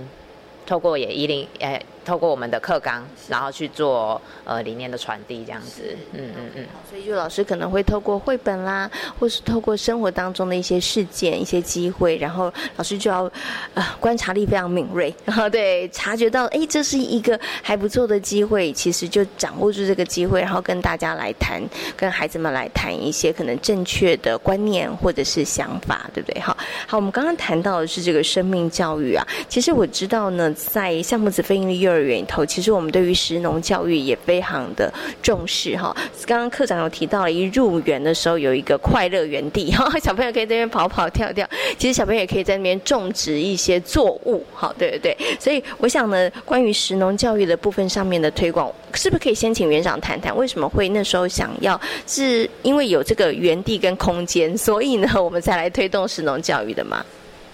[0.66, 1.80] 透过也一零诶。
[2.04, 6.66] 透过我们的课纲，然后去做呃理念的传递，这样子，嗯嗯嗯。
[6.88, 13.30] 所以就老师可能会透过绘本啦，或是透过生活当中的一些事件、一些机会，然后老师就要
[13.74, 21.62] 呃观察力非常敏锐， 然后对察觉到，哎，这是一个还不错的机会，其实就掌握住这个机会，然后跟大家来谈，
[21.96, 26.40] 跟孩子们来谈一些可能正确的观念或者是想法，对不对？
[26.40, 35.94] 好，好，我们刚刚谈到的是这个生命教育啊，其实我知道呢，在项目子飞鹰的幼儿园头，其实我们对于食农教育也非常的重视哈。
[36.26, 41.48] 刚刚课长有提到了，一入园的时候有一个快乐园地哈， 小朋友可以在那边跑跑跳跳。
[41.78, 45.16] 其实小朋友也可以在那边种植一些作物，好，对对对。
[45.38, 51.80] 所以我想呢，关于食农教育的部分上面的推广，是不是可以先请园长谈谈，为什么会那时候想要？
[52.06, 57.04] 是因为有这个园地跟空间，所以呢，我们才来推动食农教育的吗？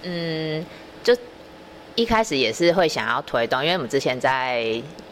[0.02, 0.64] 嗯。
[1.96, 4.62] 一开始也是会想要推动，因为我们之前在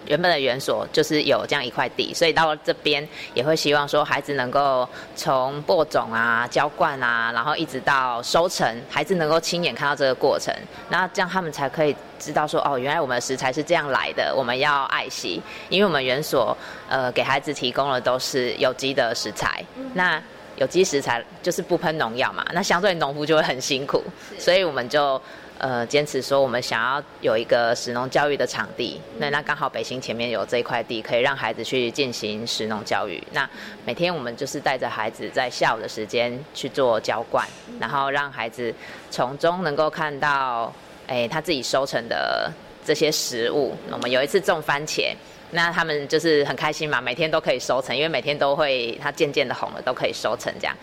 [0.06, 10.54] 原本的园所就是有这样一块地，所以到了这边也会希望说孩子能够从播种啊、浇灌啊，然后一直到收成，孩子能够亲眼看到这个过程，
[10.88, 16.56] 那这样他们才可以知道说哦，原来我们的食材是这样来的，我们要爱惜，因为我们园所
[16.88, 19.62] 呃给孩子提供的都是有机的食材，
[19.92, 20.22] 那
[20.56, 24.02] 有机食材就是不喷农药嘛，那相对农夫就会很辛苦，
[24.38, 25.20] 所以我们就。
[25.58, 33.20] 呃，坚持说我们想要有一个食农教育的场地，那那刚好北新前面有这一块地，可以让孩子去进行食农教育。
[33.32, 33.48] 那
[33.84, 37.44] 每天我们就是带着孩子在下午的时间去做浇灌，
[37.80, 38.72] 然后让孩子
[39.10, 40.72] 从中能够看到，
[41.08, 42.48] 哎，他自己收成的
[42.84, 43.74] 这些食物。
[43.90, 45.12] 我们有一次种番茄，
[45.50, 50.76] 那他们就是很开心嘛，每天都可以收成，因为每天都会它渐渐的红了，都可以收成这样。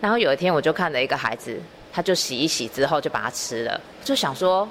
[0.00, 1.60] 然后有一天我就看了一个孩子。
[1.92, 4.68] 他就洗一洗之后就把它吃了，就想说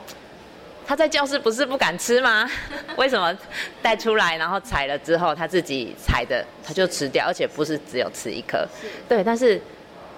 [0.86, 2.50] 他在教室不是不敢吃吗？
[2.98, 3.38] 为什么
[3.82, 8.68] 带出来然后采了之后他自己采的他就吃掉，而且不是只有吃一颗。
[9.08, 9.62] 对，但是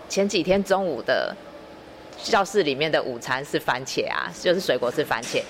[0.08, 1.36] 前几天中午的
[2.24, 5.44] 教室里面的午餐是番茄啊，就是水果是番茄，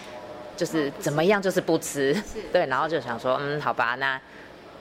[0.58, 2.16] 就是怎么样就是不吃。
[2.52, 4.20] 对，然后就想说嗯好吧，那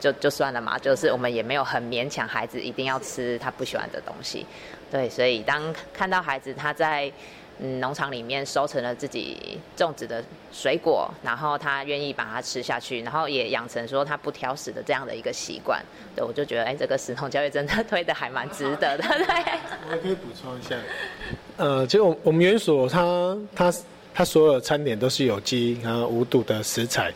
[0.01, 4.47] 就就算了嘛，就是我们也没有很勉强孩子一定要吃他不喜欢的东西。
[4.93, 7.11] 对，所以当看到孩子他在
[7.59, 15.83] 嗯农场里面收成了自己种植的水果，然后他愿意把它吃下去，然后也养成说他不挑食的这样的一个习惯，
[16.15, 19.05] 对我就觉得哎，这个食农教育真的 推的还蛮值得的。
[19.09, 20.77] 对，我可以补充一下，
[21.57, 23.73] 呃，其实我我们园所它它
[24.13, 27.11] 它所有餐点都是有机和无毒的食材。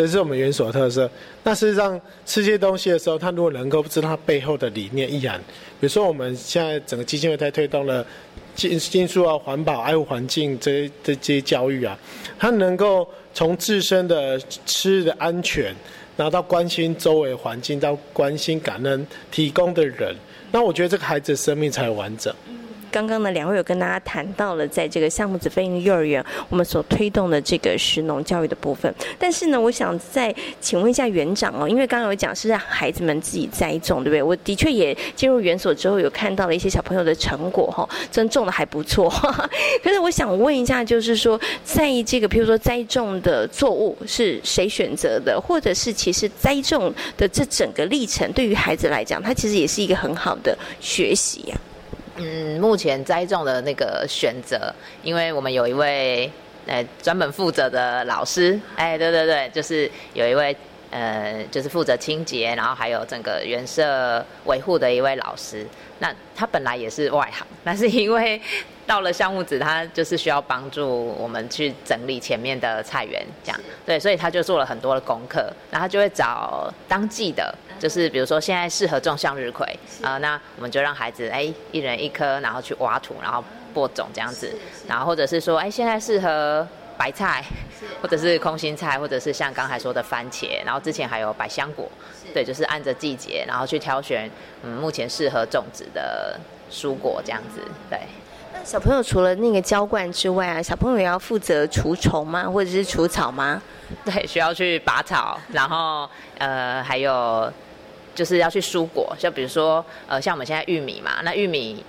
[0.00, 1.10] 这是我们园所特色。
[1.44, 5.38] 那事实上吃这些东西的时候，他如果能够知道他背后的理念意涵，
[5.78, 8.02] 比如说我们现在整个基金会在推动了
[8.54, 11.98] 禁禁塑啊、环保、爱护环境这这些教育啊，
[12.38, 15.64] 他能够从自身的吃的安全，
[16.16, 20.16] 然后到关心周围环境，到关心感恩提供的人，
[20.50, 22.34] 那我觉得这个孩子的生命才完整。
[22.90, 28.92] 刚刚呢，两位有跟大家谈到了，在这个项目子飞鹰幼儿园，我们所推动的这个食农教育的部分。
[29.18, 34.22] 但是呢，我想再请问一下园长哦，因为刚刚有讲是让孩子们自己栽种，对不对？
[34.22, 39.08] 我的确也进入园所之后，有看到了一些小朋友的成果哈，真种的还不错。
[39.82, 51.56] 可是我想问一下，就是说，在这个，比如说栽种的作物是谁选择的，或者是其实栽种的这整个历程，对于孩子来讲，他其实也是一个很好的学习呀。
[52.20, 56.30] 嗯，目前栽种的那个选择，因为我们有一位
[56.66, 60.54] 呃专门负责的老师，哎，对对对，就是有一位
[60.90, 65.66] 呃，就是负责清洁，然后还有整个园舍维护的一位老师。
[65.98, 68.40] 那他本来也是外行，但是因为
[68.86, 77.54] 到了项目子，他就是需要帮助我们去整理前面的菜园，这样对，所以他就做了很多的功课，然后就会找当季的。
[77.80, 79.66] 就是比如说现在适合种向日葵
[80.02, 84.54] 啊，那我们就让孩子哎一人一颗，然后去挖土，然后播种这样子，
[84.86, 86.66] 然后或者是说哎现在适合
[86.98, 87.42] 白菜，
[88.02, 91.90] 或者是空心菜，或者是像刚才说的番茄，然后之前还有百香果，
[92.34, 94.30] 对，就是按着季节，然后去挑选
[94.62, 96.38] 嗯目前适合种植的
[96.70, 97.98] 蔬果这样子，对。
[98.52, 102.42] 那小朋友除了那个浇灌之外啊，小朋友也要负责除虫吗？
[102.42, 103.62] 或者是除草吗？
[104.04, 107.50] 对，需要去拔草，然后呃还有。
[108.20, 111.82] 就是要去蔬果，就比如说呃，像我们现在玉米嘛，那玉米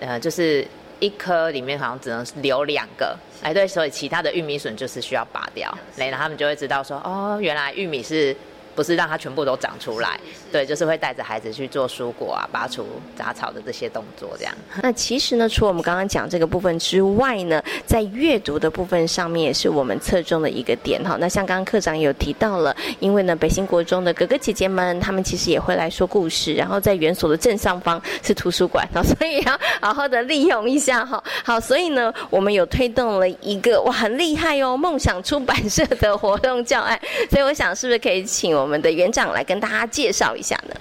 [0.00, 0.66] 呃就是
[1.00, 8.34] 一颗里面好像只能留两个，哎对，所以其他的玉米笋就是需要拔掉，然后他们就会知道说哦，原来玉米是。
[8.76, 10.20] 不是让它全部都长出来，
[10.52, 14.54] 对，就是会带着孩子去做蔬果啊、拔除杂草的这些动作，这样。
[14.82, 21.16] 那其实呢，除了我们刚刚讲这个部分之外呢，在阅读的部分上面也是我们侧重的一个点哈。
[21.18, 31.22] 那像刚刚课长有提到了，因为呢，北新国中的哥哥姐姐们，他们其实也会来说故事，然后在园所的正上方是图书馆，所以要好好的利用一下哈。
[31.42, 37.00] 好，所以呢，我们有推动了一个哇，很厉害哦，梦想出版社的活动教案，
[37.30, 38.65] 所以我想是不是可以请我。
[38.66, 40.74] 我们的园长来跟大家介绍一下呢。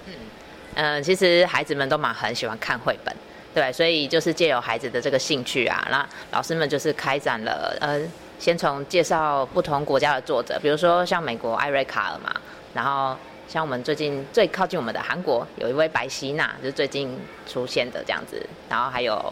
[0.73, 3.15] 嗯，其实孩子们都蛮很喜欢看绘本，
[3.53, 8.01] 对，所以就是借由孩子的这个兴趣啊，那老师们就是开展了，呃，
[8.39, 12.33] 先从介绍不同国家的作者，比如说像美国艾瑞卡尔嘛，
[12.73, 13.15] 然后
[13.47, 17.15] 像我们最近最靠近我们的韩国有一位白希娜，就是最近
[17.47, 19.31] 出现的这样子，然后还有。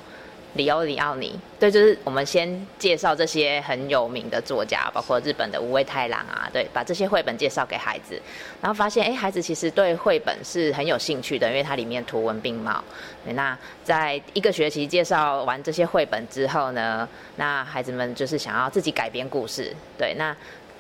[0.56, 8.22] 里欧里奥尼，对，就是我们先介绍这些很有名的作家，包括日本的五味太郎啊，对，把这些绘本介绍给孩子，
[8.62, 12.84] 然后发现，哎，孩子其实对绘本是很有兴趣的，因为它里面图文并茂。
[13.26, 20.36] 对那在一个学期介绍完这些绘本之后呢，那孩子们就是想要自己改编故事，对，那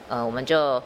[0.07, 0.81] 呃，我们就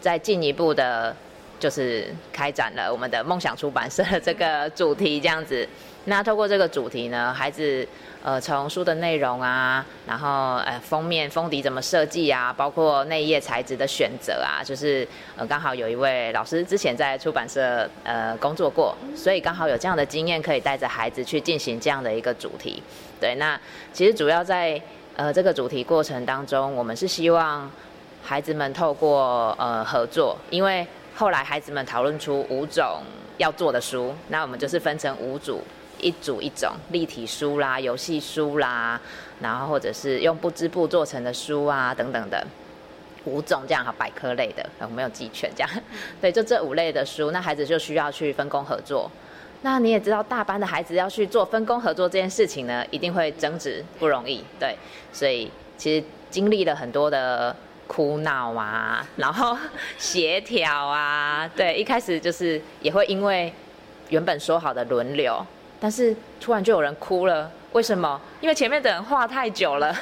[0.00, 1.14] 再进一步的，
[1.58, 5.68] 就是开展了我们的梦想出版社这个主题，这样子。
[6.04, 7.86] 那透过这个主题呢，孩子。
[8.22, 22.82] 呃，从书的内容啊，然后呃封面封底怎么设计啊，包括内页材质的选择啊，就是呃刚好有一位老师之前在出版社呃工作过，所以刚好有这样的经验，可以带着孩子去进行这样的一个主题。
[23.18, 23.58] 对，那
[23.90, 24.78] 其实主要在
[25.16, 27.70] 呃这个主题过程当中，我们是希望
[28.22, 33.00] 孩子们透过呃合作，因为后来孩子们讨论出五种
[33.38, 35.64] 要做的书，那我们就是分成五组。
[36.00, 39.00] 一组一种立体书啦、游戏书啦，
[39.40, 42.46] 然后或者是用布织布做成的书啊等等的
[43.24, 45.70] 五种这样哈百科类的，我没有记全这样，
[46.20, 49.10] 对，就这五类的书，那孩子就需要去分工合作。
[49.62, 54.74] 那你也知道，大班的孩子要去做分工合作这件事情呢，一定会争执，不容易，对，
[55.12, 57.54] 所以其实经历了很多的
[57.86, 59.54] 哭闹啊，然后
[59.98, 63.52] 协调啊，对，一开始就是也会因为
[64.08, 65.44] 原本说好的轮流。
[65.80, 68.20] 但是突然就有人哭了，为什么？
[68.42, 69.96] 因为前面的人画太久了。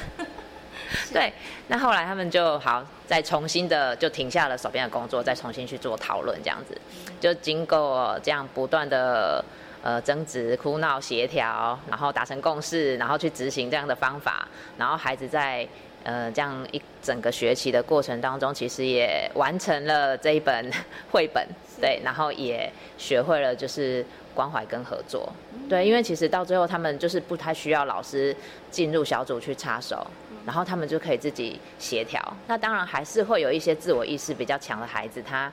[1.13, 1.31] 对，
[1.67, 6.75] 那后来他们就好再重新的就停下了手边的工作，再重新去做讨论，这样子，
[7.19, 9.43] 就经过这样不断的
[9.83, 15.67] 呃争执、哭闹、协调，然后达成共识，然后去执行这样的方法，然后孩子在
[16.03, 20.71] 呃这样一整个学期的过程当中，其实也完成了这一本
[21.11, 21.47] 绘本，
[21.79, 24.03] 对，然后也学会了就是。
[24.39, 25.29] 关怀跟合作，
[25.67, 28.33] 对，因为其实到最后他们就是不太需要老师
[28.71, 30.07] 进入小组去插手，
[30.45, 32.21] 然后他们就可以自己协调。
[32.47, 35.51] 那当然还是会有一些自我意识比较强的孩子，他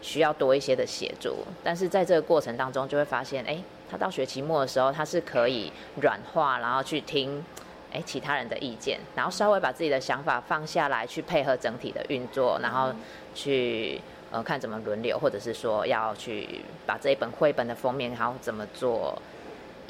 [0.00, 1.44] 需要多一些的协助。
[1.62, 5.70] 但是在这个过程当中，就会发现，哎，他到学期末的时候，他是可以
[6.00, 7.44] 软化，然后去听，
[7.92, 12.94] 哎，其他人的意见，然后稍微把自己的想法放下来，去配合整体的运作，然后
[13.34, 14.00] 去。
[14.32, 19.20] 呃，看怎么轮流，或者是说要去把这一本绘本的封面，然后怎么做？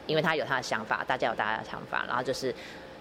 [0.09, 2.53] 因为他有他的想法，大家有大家的想法，然后就是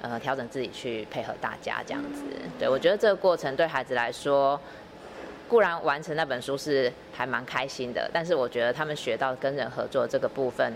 [0.03, 2.21] 呃调整自己去配合大家这样子。
[2.59, 4.61] 对我觉得这个过程对孩子来说，
[5.49, 10.71] 固然完成那本书是还蛮开心的，但是我觉得他们学到跟人合作这个部分，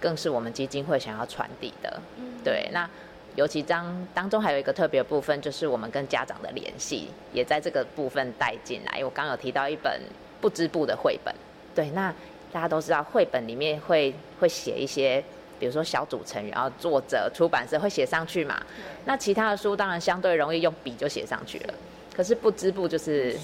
[0.00, 2.00] 更是我们基金会想要传递的。
[2.42, 2.88] 对，那。
[3.36, 9.04] 尤其当当中还有一个特别部分，就是我们跟家长的联系，也在这个部分带进来。
[9.04, 10.00] 我刚有提到一本
[10.40, 11.34] 不织布的绘本，
[11.74, 12.12] 对，那
[12.50, 15.22] 大家都知道，绘本里面会会写一些，
[15.58, 18.60] 比如说小组成员，然后作者、出版社会写上去嘛。
[19.04, 21.74] 那其他的书当然相对容易用笔就写上去了，
[22.14, 23.38] 可是不织布就是，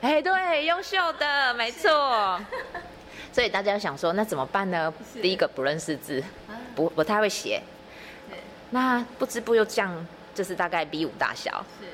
[0.00, 2.40] 哎，对，优秀的，没错。
[3.30, 4.92] 所以大家想说，那怎么办呢？
[5.20, 6.24] 第一个不认识字，
[6.74, 7.60] 不不太会写。
[8.70, 11.86] 那不织布又这样，就是大概 B 五大小，是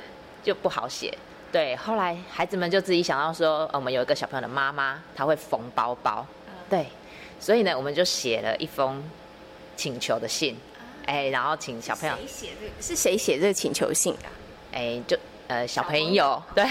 [0.43, 1.17] 就不好写。
[1.53, 6.27] 对，后来孩子们就自己想到说，我们有一个小朋友的妈妈，她会缝包包，
[6.69, 6.87] 对，
[7.39, 9.03] 所以呢，我们就写了一封
[9.77, 10.57] 请求的信，
[11.07, 12.73] 哎，然后请小朋友谁写这个？
[12.83, 14.25] 是谁写这个请求信的？
[14.73, 15.17] 哎，就
[15.47, 16.67] 呃小朋友，对，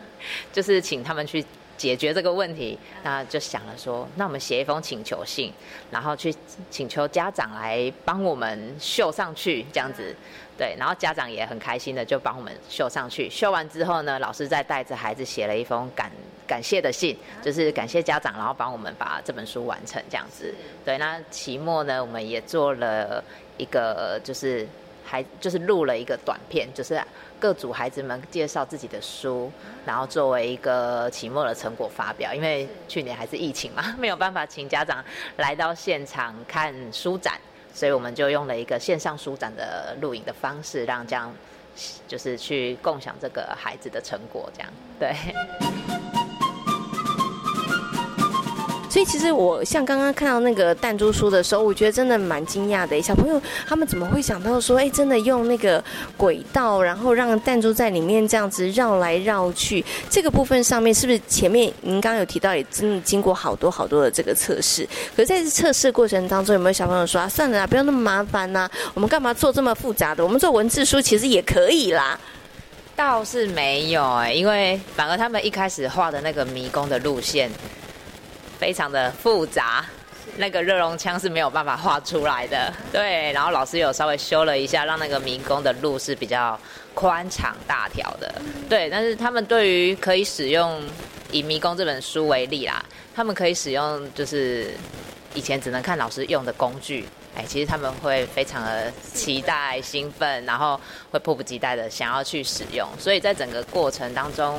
[0.52, 1.44] 就是请他们去。
[1.76, 5.52] 解决这个问题，那就想了说，那我们写一封请求信，
[5.90, 6.34] 然后去
[6.70, 10.14] 请求家长来帮我们绣上去，这样子。
[10.58, 13.28] 对，然后家长也很开心的就帮我们绣上去。
[13.28, 16.10] 绣完之后呢，老师再带着孩子写了一封感
[16.46, 20.54] 感谢的信，就是感谢家长，然后帮我们把这本书完成这样子。
[20.82, 23.22] 对，那期末呢，我们也做了
[23.58, 24.66] 一个，就是
[25.04, 26.98] 还就是录了一个短片，就是
[27.46, 29.52] 各组孩子们介绍自己的书，
[29.84, 32.34] 然后作为一个期末的成果发表。
[32.34, 35.04] 因为去年还是疫情嘛， 没有办法请家长
[35.36, 37.38] 来到现场看书展。
[37.72, 41.32] 所以我们就用了一个线上书展的录影的方式，让这样
[42.08, 45.14] 就是去共享这个孩子的成果，这样对。
[48.96, 52.98] 所以其实我像刚刚看到那个弹珠书的时候，我觉得真的蛮惊讶的。
[53.02, 55.84] 小朋友他们怎么会想到说，哎，真的用那个
[56.16, 59.84] 轨道，然后让弹珠在里面这样子绕来绕去？
[60.08, 64.88] 这个部分上面是不是前面您刚刚有提到，也真的经过好多好多的这个测试？
[65.14, 70.24] 可是在测试过程当中，有没有小朋友说啊，算了啦，不要那么麻烦呐，我们干嘛做这么复杂的？
[70.24, 72.18] 我们做文字书其实也可以啦。
[72.96, 77.50] 倒是没有哎，因为反而他们一开始画的那个迷宫的路线。
[78.58, 79.84] 非常的复杂，
[80.36, 82.72] 那个热熔枪是没有办法画出来的。
[82.92, 86.58] 对，然后老师有稍微修了一下，让那个迷宫的路是比较
[86.94, 88.34] 宽敞大条的。
[88.68, 90.82] 对，但是他们对于可以使用
[91.30, 92.84] 以迷宫这本书为例啦，
[93.14, 94.72] 他们可以使用就是
[95.34, 97.06] 以前只能看老师用的工具。
[97.36, 100.80] 哎，其实他们会非常的期待、兴奋，然后
[101.10, 102.88] 会迫不及待的想要去使用。
[102.98, 104.58] 所以在整个过程当中，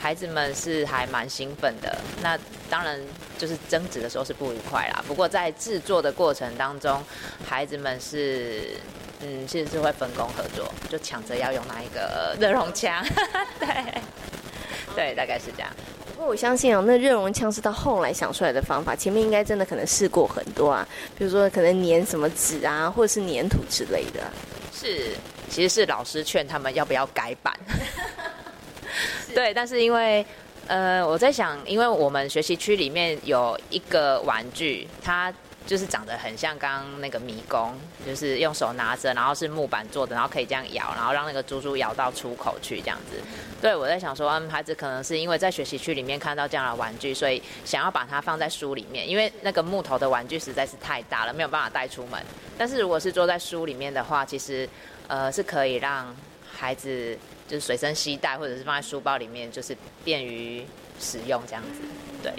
[0.00, 1.98] 孩子们是还蛮兴奋的。
[2.22, 2.38] 那
[2.70, 3.00] 当然
[3.36, 5.04] 就是争执的时候是不愉快啦。
[5.08, 7.04] 不过在制作的过程当中，
[7.44, 8.76] 孩子们是
[9.20, 13.04] 嗯，其实是会分工合作，就抢着要用那一个 热熔枪。
[13.58, 13.66] 对，
[14.94, 15.70] 对，大概是这样。
[16.12, 20.86] 不过我相信哦，那热熔枪是到后来想出来的方法，前面应该真的可能试过很多啊，
[21.18, 24.20] 比如说可能粘什么纸啊，或者是粘土之类的。
[24.72, 25.10] 是，
[25.50, 27.52] 其实是老师劝他们要不要改版。
[29.34, 30.24] 对，但是因为
[30.68, 35.32] 呃，我在想，因为我们学习区里面有一个玩具，它。
[35.66, 43.16] 就是长得很像刚刚那个迷宫，就是用手拿着，然后是木板做的，然后可以这样摇，然后让那个猪猪摇到出口去这样子。
[43.62, 52.20] 对我在想说，嗯，孩子可能是因为在学习区里面看到这样的玩具，所以想要把它放在书里面，因为那个木头的玩具实在是太大了，没有办法带出门。
[52.58, 54.68] 但是如果是坐在书里面的话，其实
[55.08, 56.14] 呃是可以让
[56.52, 57.16] 孩子
[57.48, 60.64] 就是随身携带，或者是放在书包里面，就是便于
[61.00, 61.80] 使用这样子。
[62.22, 62.30] 对。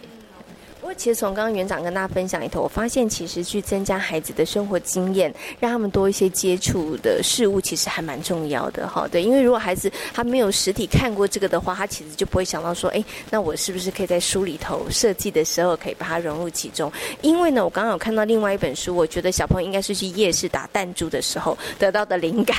[0.86, 9.08] 不过，其实从刚刚园长跟大家分享里头，我发现其实去增加孩子的生活经验，让他们多一些接触的事物，其实还蛮重要的哈。
[9.12, 16.92] 对，因为如果孩子他没有实体看过这个的话，他其实就不会想到说，哎，那我是不是可以在书里头设计的时候，可以把它融入其中？
[17.24, 22.56] 因为呢，我刚刚有看到另外一本书，我觉得小朋友应该是去夜市打弹珠的时候得到的灵感，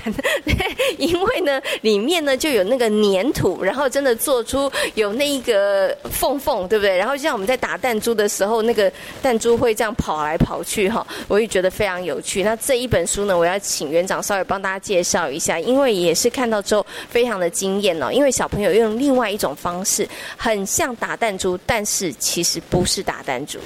[0.99, 6.97] 因为呢，里面呢就有那个粘土，然后真的做出有那一个缝缝，对不对？
[6.97, 8.16] 然后就像我们在打弹珠。
[8.17, 8.91] 的时候，那个
[9.23, 12.43] 弹珠会这样跑来跑去哈，我也觉得非常有趣。
[12.43, 18.11] 那这一本书呢，我要请园长稍微帮大家介绍一下，因为也是看到之后非常的惊艳哦。
[18.11, 23.59] 因为小朋友用另外一种方式，很像打弹珠，但是其实不是打弹珠。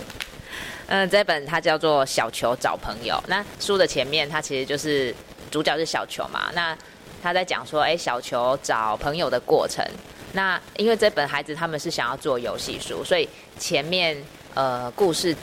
[0.89, 3.15] 嗯，这本它叫做《小球找朋友》。
[3.29, 5.15] 那书的前面，它其实就是
[5.51, 6.51] 主角是小球嘛。
[6.53, 6.77] 那
[7.23, 9.85] 他在讲说，哎，小球找朋友的过程。
[10.33, 13.29] 那因为这本孩子他们是想要做游戏书，所以
[13.59, 14.17] 前面。
[14.55, 15.35] 呃，故事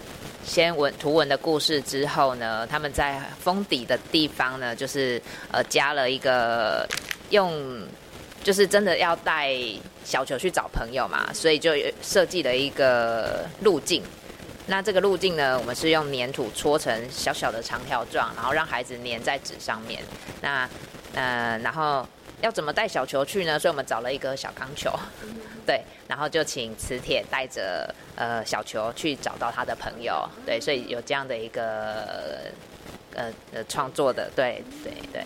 [0.46, 6.88] 先文图文的故事之后呢，他们在封底的地方呢，就是呃加了一个
[7.30, 7.82] 用，
[8.44, 9.54] 就是真的要带
[10.04, 14.04] 小球去找朋友嘛，所以就设计了一个路径。
[14.66, 20.04] 那这个路径呢，我们是用粘土搓成小小的长条状，然后让孩子粘在纸上面。
[20.42, 20.70] 那
[21.14, 22.08] 呃，然后。
[22.42, 23.58] 要怎么带小球去呢？
[23.58, 24.92] 所以我们找了一个小钢球，
[25.66, 32.52] 对，然后就请磁铁带着呃小球去找到他的朋友，对，所以有这样的一个
[33.16, 35.24] 呃呃创作的，对对对。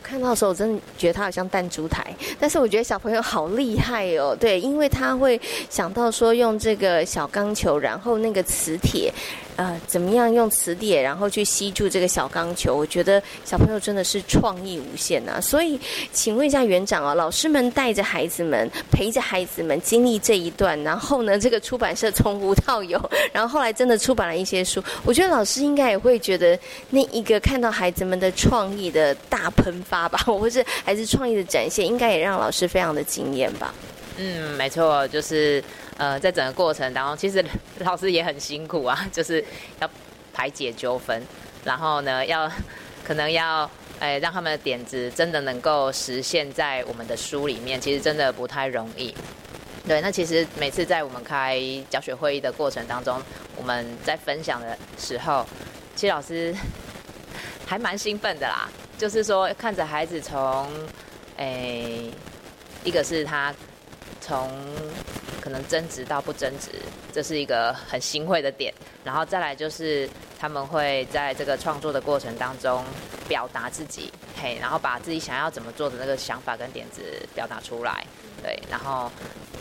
[0.00, 2.02] 看到的时候，我真的觉得他好像弹珠台，
[2.38, 9.12] 但是我觉得小朋友好厉害哦，对，因为他会想到说用这个小钢球，然后那个磁铁。
[9.58, 12.76] 呃，怎么样用磁铁，然后去吸住这个小钢球？
[12.76, 15.40] 我觉得小朋友真的是创意无限呐。
[15.40, 15.76] 所以，
[16.12, 23.02] 请问一下园长啊，老师们带着孩子们，陪着孩子们经历这一段，然后呢，这个出版社从无到有，
[23.34, 24.80] 然后后来真的出版了一些书。
[25.04, 26.56] 我觉得老师应该也会觉得
[26.90, 33.74] 那一个看到孩子们的创意的大喷发吧，或是孩子创意的展现，应该也让老师非常的惊艳吧。
[34.18, 35.62] 嗯，没错，就是
[35.96, 37.44] 呃，在整个过程当中，其实
[37.80, 39.44] 老师也很辛苦啊， 就是
[39.80, 39.88] 要
[40.34, 41.22] 排解纠纷，
[41.64, 42.50] 然后呢，要
[43.04, 49.14] 可能要哎，让他们的点子真的能够实现在我们的书里面，其实真的不太容易。
[49.86, 53.22] 对，那其实每次在我们开教学会议的过程当中，
[53.56, 55.46] 我们在分享的时候，
[55.94, 56.54] 其实老师
[57.66, 58.68] 还蛮兴奋的啦。
[58.98, 60.68] 就是说，看着孩子从，
[61.36, 62.10] 诶，
[62.82, 63.54] 一个是他
[64.28, 64.50] 从
[65.40, 66.70] 可能争执到不争执，
[67.14, 68.72] 这是一个很欣慰的点。
[69.02, 70.08] 然后再来就是
[70.38, 72.84] 他们会在这个创作的过程当中
[73.26, 77.02] 表达自己，嘿，然后把自己想要怎么做的那个想法跟点子
[77.34, 78.06] 表达出来，
[78.42, 79.10] 对，然后。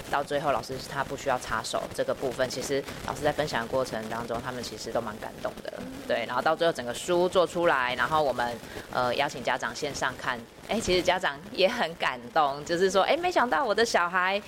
[0.09, 2.49] 到最后，老师他不需要插手这个部分。
[2.49, 5.73] 其实老师在分享的过程当中，他们其实都蛮感动的。
[6.07, 8.57] 对，然后到最后整个书做出来，然后我们
[8.93, 14.41] 呃邀请家长线上看，哎，其实家长也很感动，就是说，哎，没想到我的小孩，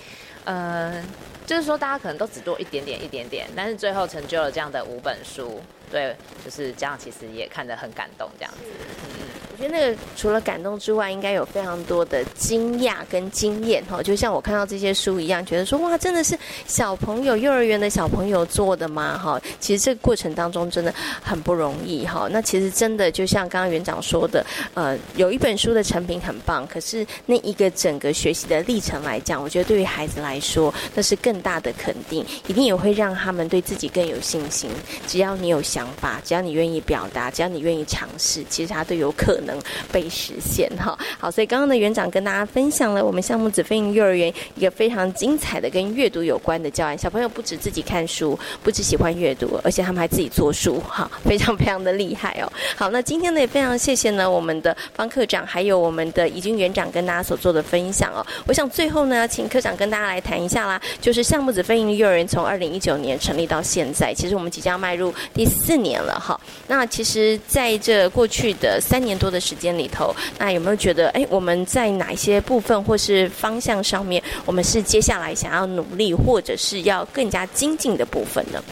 [0.44, 1.02] 嗯，
[1.46, 5.62] 就是说大家可能都只做一点点一点点，但是最后成就了这样的五本书。
[5.90, 6.14] 对，
[6.44, 8.58] 就是家长其实也看得很感动，这样子。
[8.60, 14.02] 我觉得那个除了感动之外，应该有非常多的惊讶跟经验哈。
[14.02, 19.18] 就像我看到这些书一样，觉得说哇，真的是小朋友幼儿园的小朋友做的吗？
[19.18, 22.26] 哈，其实这个过程当中真的很不容易哈。
[22.30, 24.42] 那其实真的就像刚刚园长说的，
[24.72, 34.70] 呃，有一本书的成品很棒，可是那一个整个学习的历程来讲，我觉得对于孩子来说，那是更大的肯定，一定也会让他们对自己更有信心。
[35.06, 39.49] 只要你有想法，只要你愿意表达，只要你愿意尝试，其实他都有可能。
[39.50, 46.96] 能被实现哈好，所以刚刚的园长跟大家分享了我们项目子飞行幼儿园一个非常精彩的跟阅读有关的教案。
[46.96, 52.52] 小朋友不止自己看书，不止喜欢阅读，而且他们还自己做书哈， 非常非常的厉害哦。
[52.76, 58.24] 好，那今天呢也非常谢谢呢我们的方科长，还有我们的怡君园长跟大家所做的分享哦。
[58.46, 66.38] 我想最后呢，请科长跟大家来谈一下啦，就是项目子飞行幼儿园从二零一九年成立到现在，其实我们即将迈入第四年了哈。
[66.68, 69.39] 那其实在这过去的三年多的。
[69.40, 78.62] 时间里头，那有没有觉得，哎，我们在哪一些部分或是方向上面，我们是接下来想要努力，或者是要更加精进的部分呢？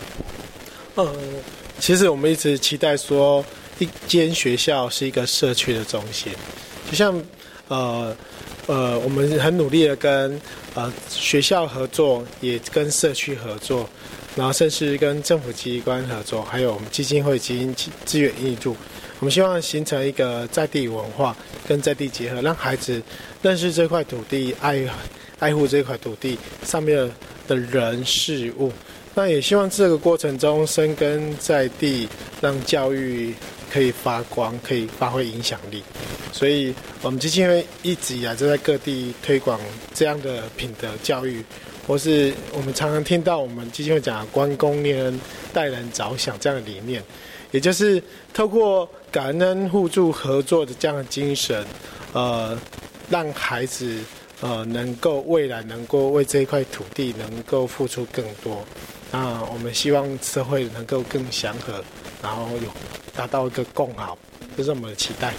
[0.95, 1.11] 呃，
[1.79, 3.45] 其实我们一直期待说，
[3.79, 6.33] 一间学校是一个社区的中心，
[6.91, 7.23] 就像
[7.69, 8.15] 呃
[8.67, 10.41] 呃，我们很努力的跟
[10.75, 13.89] 呃学校合作，也跟社区合作，
[14.35, 18.77] 然后甚至跟政府机关合作，还有我们基金会基金资源挹注。
[19.21, 23.03] 我们希望形成一个在地文化跟在地结合，让孩子
[23.43, 24.81] 认识这块土地，爱
[25.39, 27.11] 爱护这块土地上面
[27.47, 28.73] 的人事物。
[29.15, 32.09] 那也希望这个过程中生根在地，
[32.41, 33.35] 让教育
[33.69, 35.83] 可以发光，可以发挥影响力。
[36.33, 39.59] 所以，我们基金会一直以来都在各地推广
[39.93, 41.43] 这样的品德教育，
[41.87, 45.21] 或是我们常常听到我们基金会讲“关公念恩，
[45.53, 47.03] 待人着想”这样的理念。
[47.51, 51.65] 也就是透过感恩互助合作的这样的精神，
[52.13, 52.59] 呃，
[53.09, 53.99] 让孩子
[54.41, 58.65] 呃能够未来能够为这一块土地能够付出更多。
[59.11, 61.83] 那我们希望社会能够更祥和，
[62.23, 62.71] 然后有
[63.17, 64.19] 达到一个共好，
[64.57, 65.33] 这是我们的期待。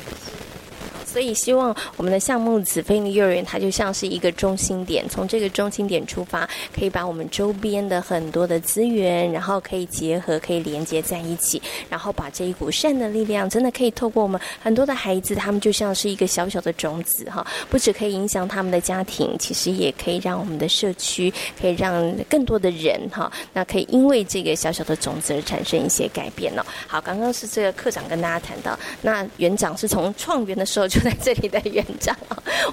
[1.12, 26.64] 所以，希望我们的项目子飞利幼儿园，它就像是一个中心点，从这个中心点出发，可以把我们周边的很多的资源，然后可以结合，可以连接在一起，然后把这一股善的力量，真的可以透过我们很多的孩子，他们就像是一个小小的种子哈，不止可以影响他们的家庭，其实也可以让我们的社区，可以让更多的人哈，那可以因为这个小小的种子而产生一些改变哦。
[26.86, 30.99] 好，刚刚是这个课长跟大家谈到，那园长是从创园的时候就。
[31.00, 32.16] 在这里的园长，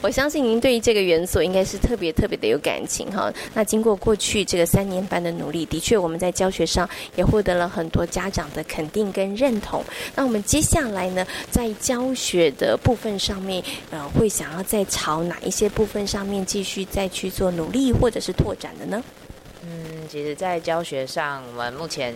[0.03, 3.33] 我相信您对于这个园所应该是特别特别的有感情哈。
[3.55, 9.85] 那经过过去这个三年半的努力，的确我们在教学上也获得了很多家长的肯定跟认同。
[10.14, 19.03] 那我们接下来呢，在教学的部分上面，呃，会想要再朝哪一些部分上面继续再去做努力或者是拓展的呢？
[19.62, 22.14] 嗯，其实，在教学上，我们目前。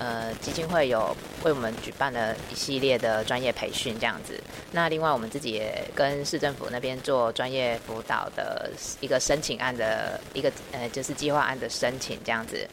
[0.00, 4.32] 呃，基金会有为我们举办了一系列的专业培训，这样子。
[4.72, 8.70] 那另外，我们自己也跟市政府那边做专业辅导的
[9.00, 12.66] 一个申请案的一个呃，就是计划案的申请，这样子。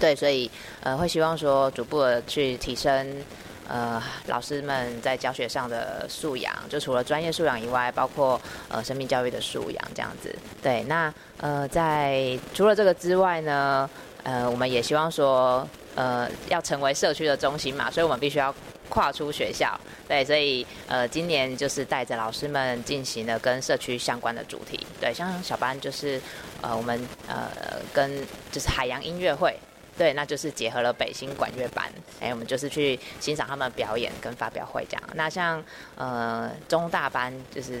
[0.00, 0.50] 对，所以
[0.80, 3.22] 呃，会希望说逐步的去提升
[3.68, 8.40] 呃老师们在教学上的素养，就除了专业素养以外，包括
[8.70, 10.34] 呃生命教育的素养，这样子。
[10.62, 11.12] 对，那
[11.42, 13.90] 呃，在除了这个之外呢，
[14.22, 15.68] 呃，我们也希望说。
[15.94, 18.54] 呃，要成为社区的中心嘛，所以我们必须要
[18.88, 19.78] 跨出学校。
[20.08, 24.86] 对，所以呃，今年就是带着老师们进行了跟社区相关的主题。
[25.00, 26.20] 对，像小班就是
[26.60, 27.48] 呃，我们呃
[27.92, 29.56] 跟就是海洋音乐会。
[29.96, 31.88] 对，那就是结合了北新管乐班，
[32.20, 35.02] 哎，我们就是去欣赏他们表演跟发表会这样。
[35.14, 35.62] 那像
[35.94, 37.80] 呃中大班，就是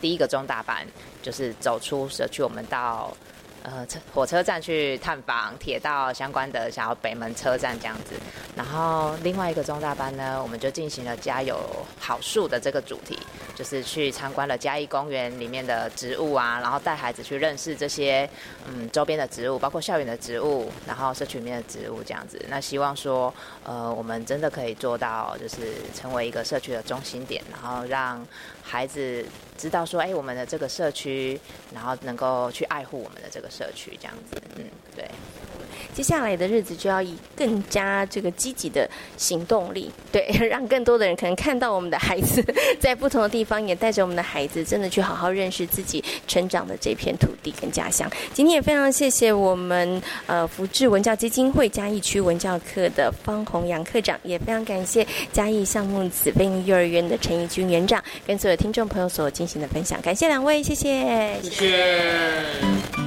[0.00, 0.84] 第一个中大班，
[1.22, 3.16] 就是走出社区，我们到。
[3.62, 8.14] 呃，车火车站去探访，铁道相关的，想要北门车站这样子。
[8.56, 11.56] 然后另外一个中大班呢，我们就进行了家有
[11.98, 13.18] 好树的这个主题，
[13.54, 18.28] 就是去参观了嘉义公园里面的植物啊，然后带孩子去认识这些
[18.68, 22.44] 嗯周边的植物，包括校园的植物，然后社区里面的植物这样子。
[22.48, 23.32] 那希望说，
[23.62, 28.26] 呃，我们真的可以做到，就是成为一个社区的中心点，然后让
[28.72, 29.22] 孩子。
[29.58, 31.38] 知道说，哎，我们的这个社区，
[31.72, 34.64] 然后能够去爱护我们的这个社区，这样子，嗯，
[34.96, 35.08] 对。
[35.94, 42.42] 接下来的日子就要以更加这个积极的行动力，对， 让更多的人可能看到我们的孩子
[42.80, 48.10] 在不同的地方，也带着我们的孩子，真的去好好认识自己成长的这片土地跟家乡。
[48.32, 63.01] 今天也非常谢谢我们呃福智文教基金会嘉义区文教课的方宏阳课长，也非常感谢嘉义项目子飞幼儿园的陈义军园长，跟所有听众朋友所进行的分享，感谢两位，谢谢，谢谢。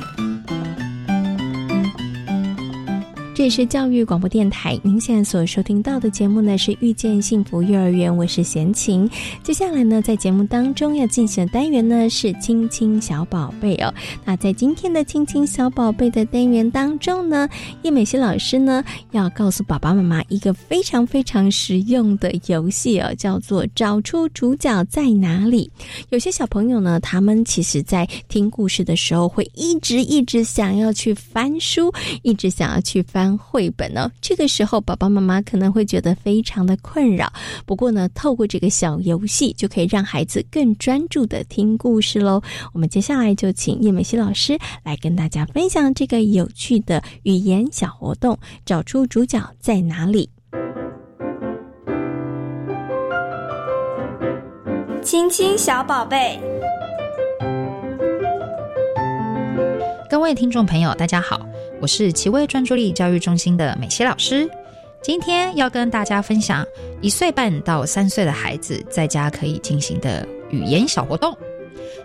[3.36, 9.10] 这里是教育广播电台，您现在所收听到的节目呢是《遇见幸福幼儿园》，我是贤琴。
[9.44, 13.94] 接下来呢，在节目当中要进行的单元呢是“亲亲小宝贝”哦。
[14.24, 17.50] 那在今天的“亲亲小宝贝”的单元当中呢，
[17.82, 18.82] 叶美熙老师呢
[19.12, 25.70] 要告诉爸爸妈妈一个非常非常实用的游戏哦，叫做“找出主角在哪里”。
[26.08, 33.25] 有些小朋友呢，他们其实在听故事的时候会一直一直想要去翻书，一直想要去翻。
[33.38, 34.12] 绘本呢？
[34.20, 37.32] 这个时候爸爸妈妈可能会觉得非常的困扰。
[37.66, 42.42] 不过呢，透过这个小游戏，就可以让孩子更专注的听故事喽。
[42.74, 50.30] 我们接下来就请叶美熙老师来跟大家分享这个有趣的语言小活动，找出主角在哪里。
[55.02, 56.40] 亲亲小宝贝，
[60.10, 61.40] 各位听众朋友，大家好。
[61.82, 64.50] 我是奇威专注力教育中心的美希老师，
[65.04, 66.66] 今天要跟大家分享
[67.02, 71.38] 一岁半到三岁的孩子在家可以进行的语言小活动。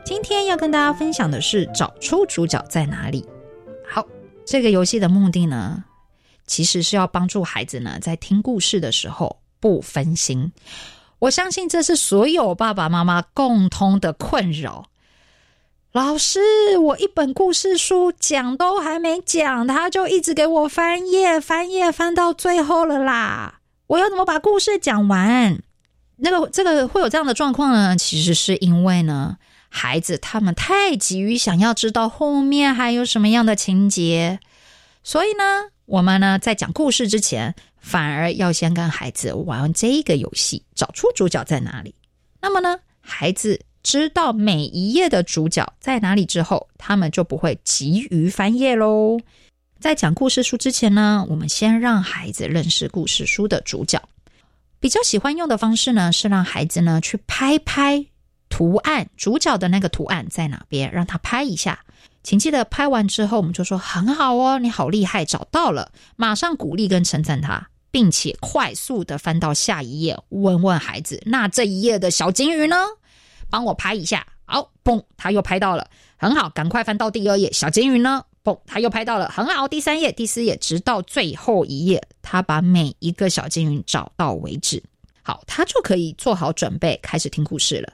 [0.04, 3.24] 今天要跟大家分享的是找出主角在哪里。
[3.88, 4.06] 好，
[4.44, 5.82] 这个游戏的目的呢，
[6.46, 10.52] 其实是要帮助孩子呢在听故事的时候不分心。
[11.20, 14.86] 我相信这是所有爸爸妈妈共通的困扰。
[15.92, 23.58] 老师，我一本故事书讲都还没讲，他就一直给我翻页，翻页翻到最后了啦！
[23.88, 25.60] 我要怎么把故事讲完？
[26.18, 27.96] 那个，这个会有这样的状况呢？
[27.96, 29.36] 其实是因为呢，
[29.68, 34.38] 孩子他们太急于想要知道后面还有什么样的情节，
[35.02, 41.96] 所以呢，我们呢在讲故事之前，反而要先跟孩子玩这个游戏，找出主角在哪里。
[42.40, 43.62] 那么呢，孩子。
[43.82, 49.18] 知道每一页的主角在哪里之后，他们就不会急于翻页喽。
[49.78, 54.00] 在讲故事书之前呢，我们先让孩子认识故事书的主角。
[54.78, 58.04] 比较喜欢用的方式呢，是让孩子呢去拍拍
[58.48, 61.78] 图案，主角的那个图案在哪边，让他拍一下。
[62.22, 72.76] 请记得拍完之后，我们就说很好哦，你好厉害，找到了，马上鼓励跟称赞他，并且快速的翻到下一页，问问孩子，那这一页的小金鱼呢？
[73.50, 78.24] 帮我拍一下，好，嘣，他又拍到了，很好，赶快翻到第二页，小金鱼呢？
[78.42, 84.82] 嘣，他又拍到了，很好，第三页、第四页，直到最后一页，他把每一个小金鱼找到为止，
[85.22, 87.92] 好，他就可以做好准备开始听故事了。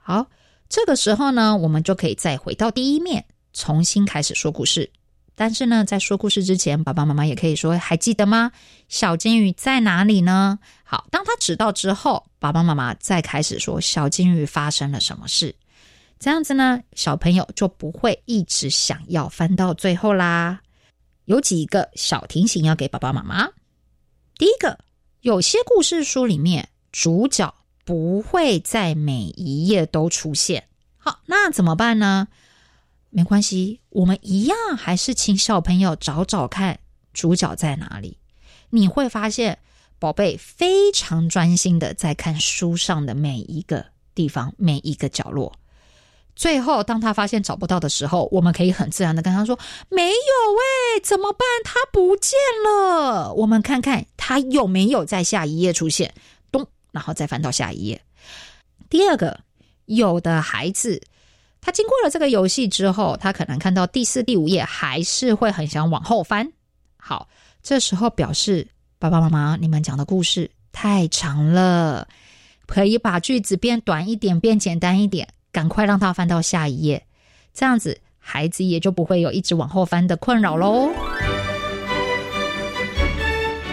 [0.00, 0.26] 好，
[0.68, 4.90] 这个时候呢，我们就可以再回到第一面，重新开始说故事。
[5.34, 8.52] 但是呢，在说故事之前，爸爸妈妈也可以说：“还记得吗？
[8.88, 10.58] 小金鱼在哪里呢？”
[10.92, 15.56] 好，当他知道之后，爸爸妈妈再开始说：“小金鱼发生了什么事？”
[16.20, 20.60] 这样子呢，小朋友就不会一直想要翻到最后啦。
[21.24, 23.48] 有几个小提醒要给爸爸妈妈：
[24.36, 24.80] 第一个，
[25.22, 27.54] 有些故事书里面主角
[27.86, 30.68] 不会在每一页都出现。
[30.98, 32.28] 好，那怎么办呢？
[33.08, 36.80] 没关系，我们一样还是请小朋友找找看
[37.14, 38.18] 主角在哪里。
[38.68, 39.58] 你会发现，
[40.02, 43.86] 宝贝非常专心的在看书上的每一个
[44.16, 45.52] 地方、每一个角落。
[46.34, 49.56] 最后，当他发现找不到的时候，我们可以很自然的跟他说
[49.90, 51.46] ：“没有喂，怎么办？
[51.62, 52.32] 他不见
[52.64, 53.32] 了。
[53.34, 56.12] 我们看看他有没有在下一页出现。”
[56.50, 58.02] 咚，然后再翻到下一页。
[58.90, 59.38] 第二个，
[59.84, 61.00] 有的孩子。
[61.60, 66.52] 他经过了这个游戏之后，他可能看到第四、第五页，还是会很想往后翻。
[66.96, 67.28] 好，
[67.62, 68.66] 这时候表示
[69.02, 72.06] 爸爸妈妈，你们讲的故事太长了，
[72.66, 77.04] 可以把句子变短一点，变简单一点，赶快让他翻到下一页，
[77.52, 80.88] 这样子孩子也就不会有一直往后翻的困扰喽。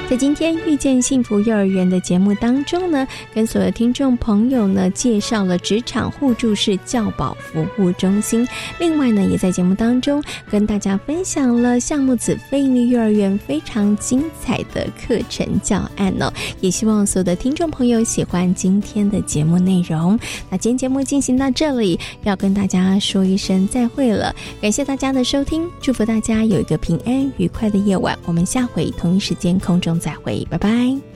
[0.09, 8.47] 在今天遇见幸福幼儿园的节目当中呢，跟所有听众朋友呢介绍了职场互助式教保服务中心。
[8.79, 16.33] 另外呢，也在节目当中跟大家分享了项目子非营利幼儿园非常精彩的课程教案哦。
[16.59, 20.19] 也希望所有的听众朋友喜欢今天的节目内容。
[20.49, 24.35] 那今天节目进行到这里，要跟大家说一声再会了。
[24.59, 28.17] 感谢大家的收听，祝福大家有一个平安愉快的夜晚。
[28.25, 29.98] 我们下回同一时间空中。
[29.99, 31.08] 再会，拜拜。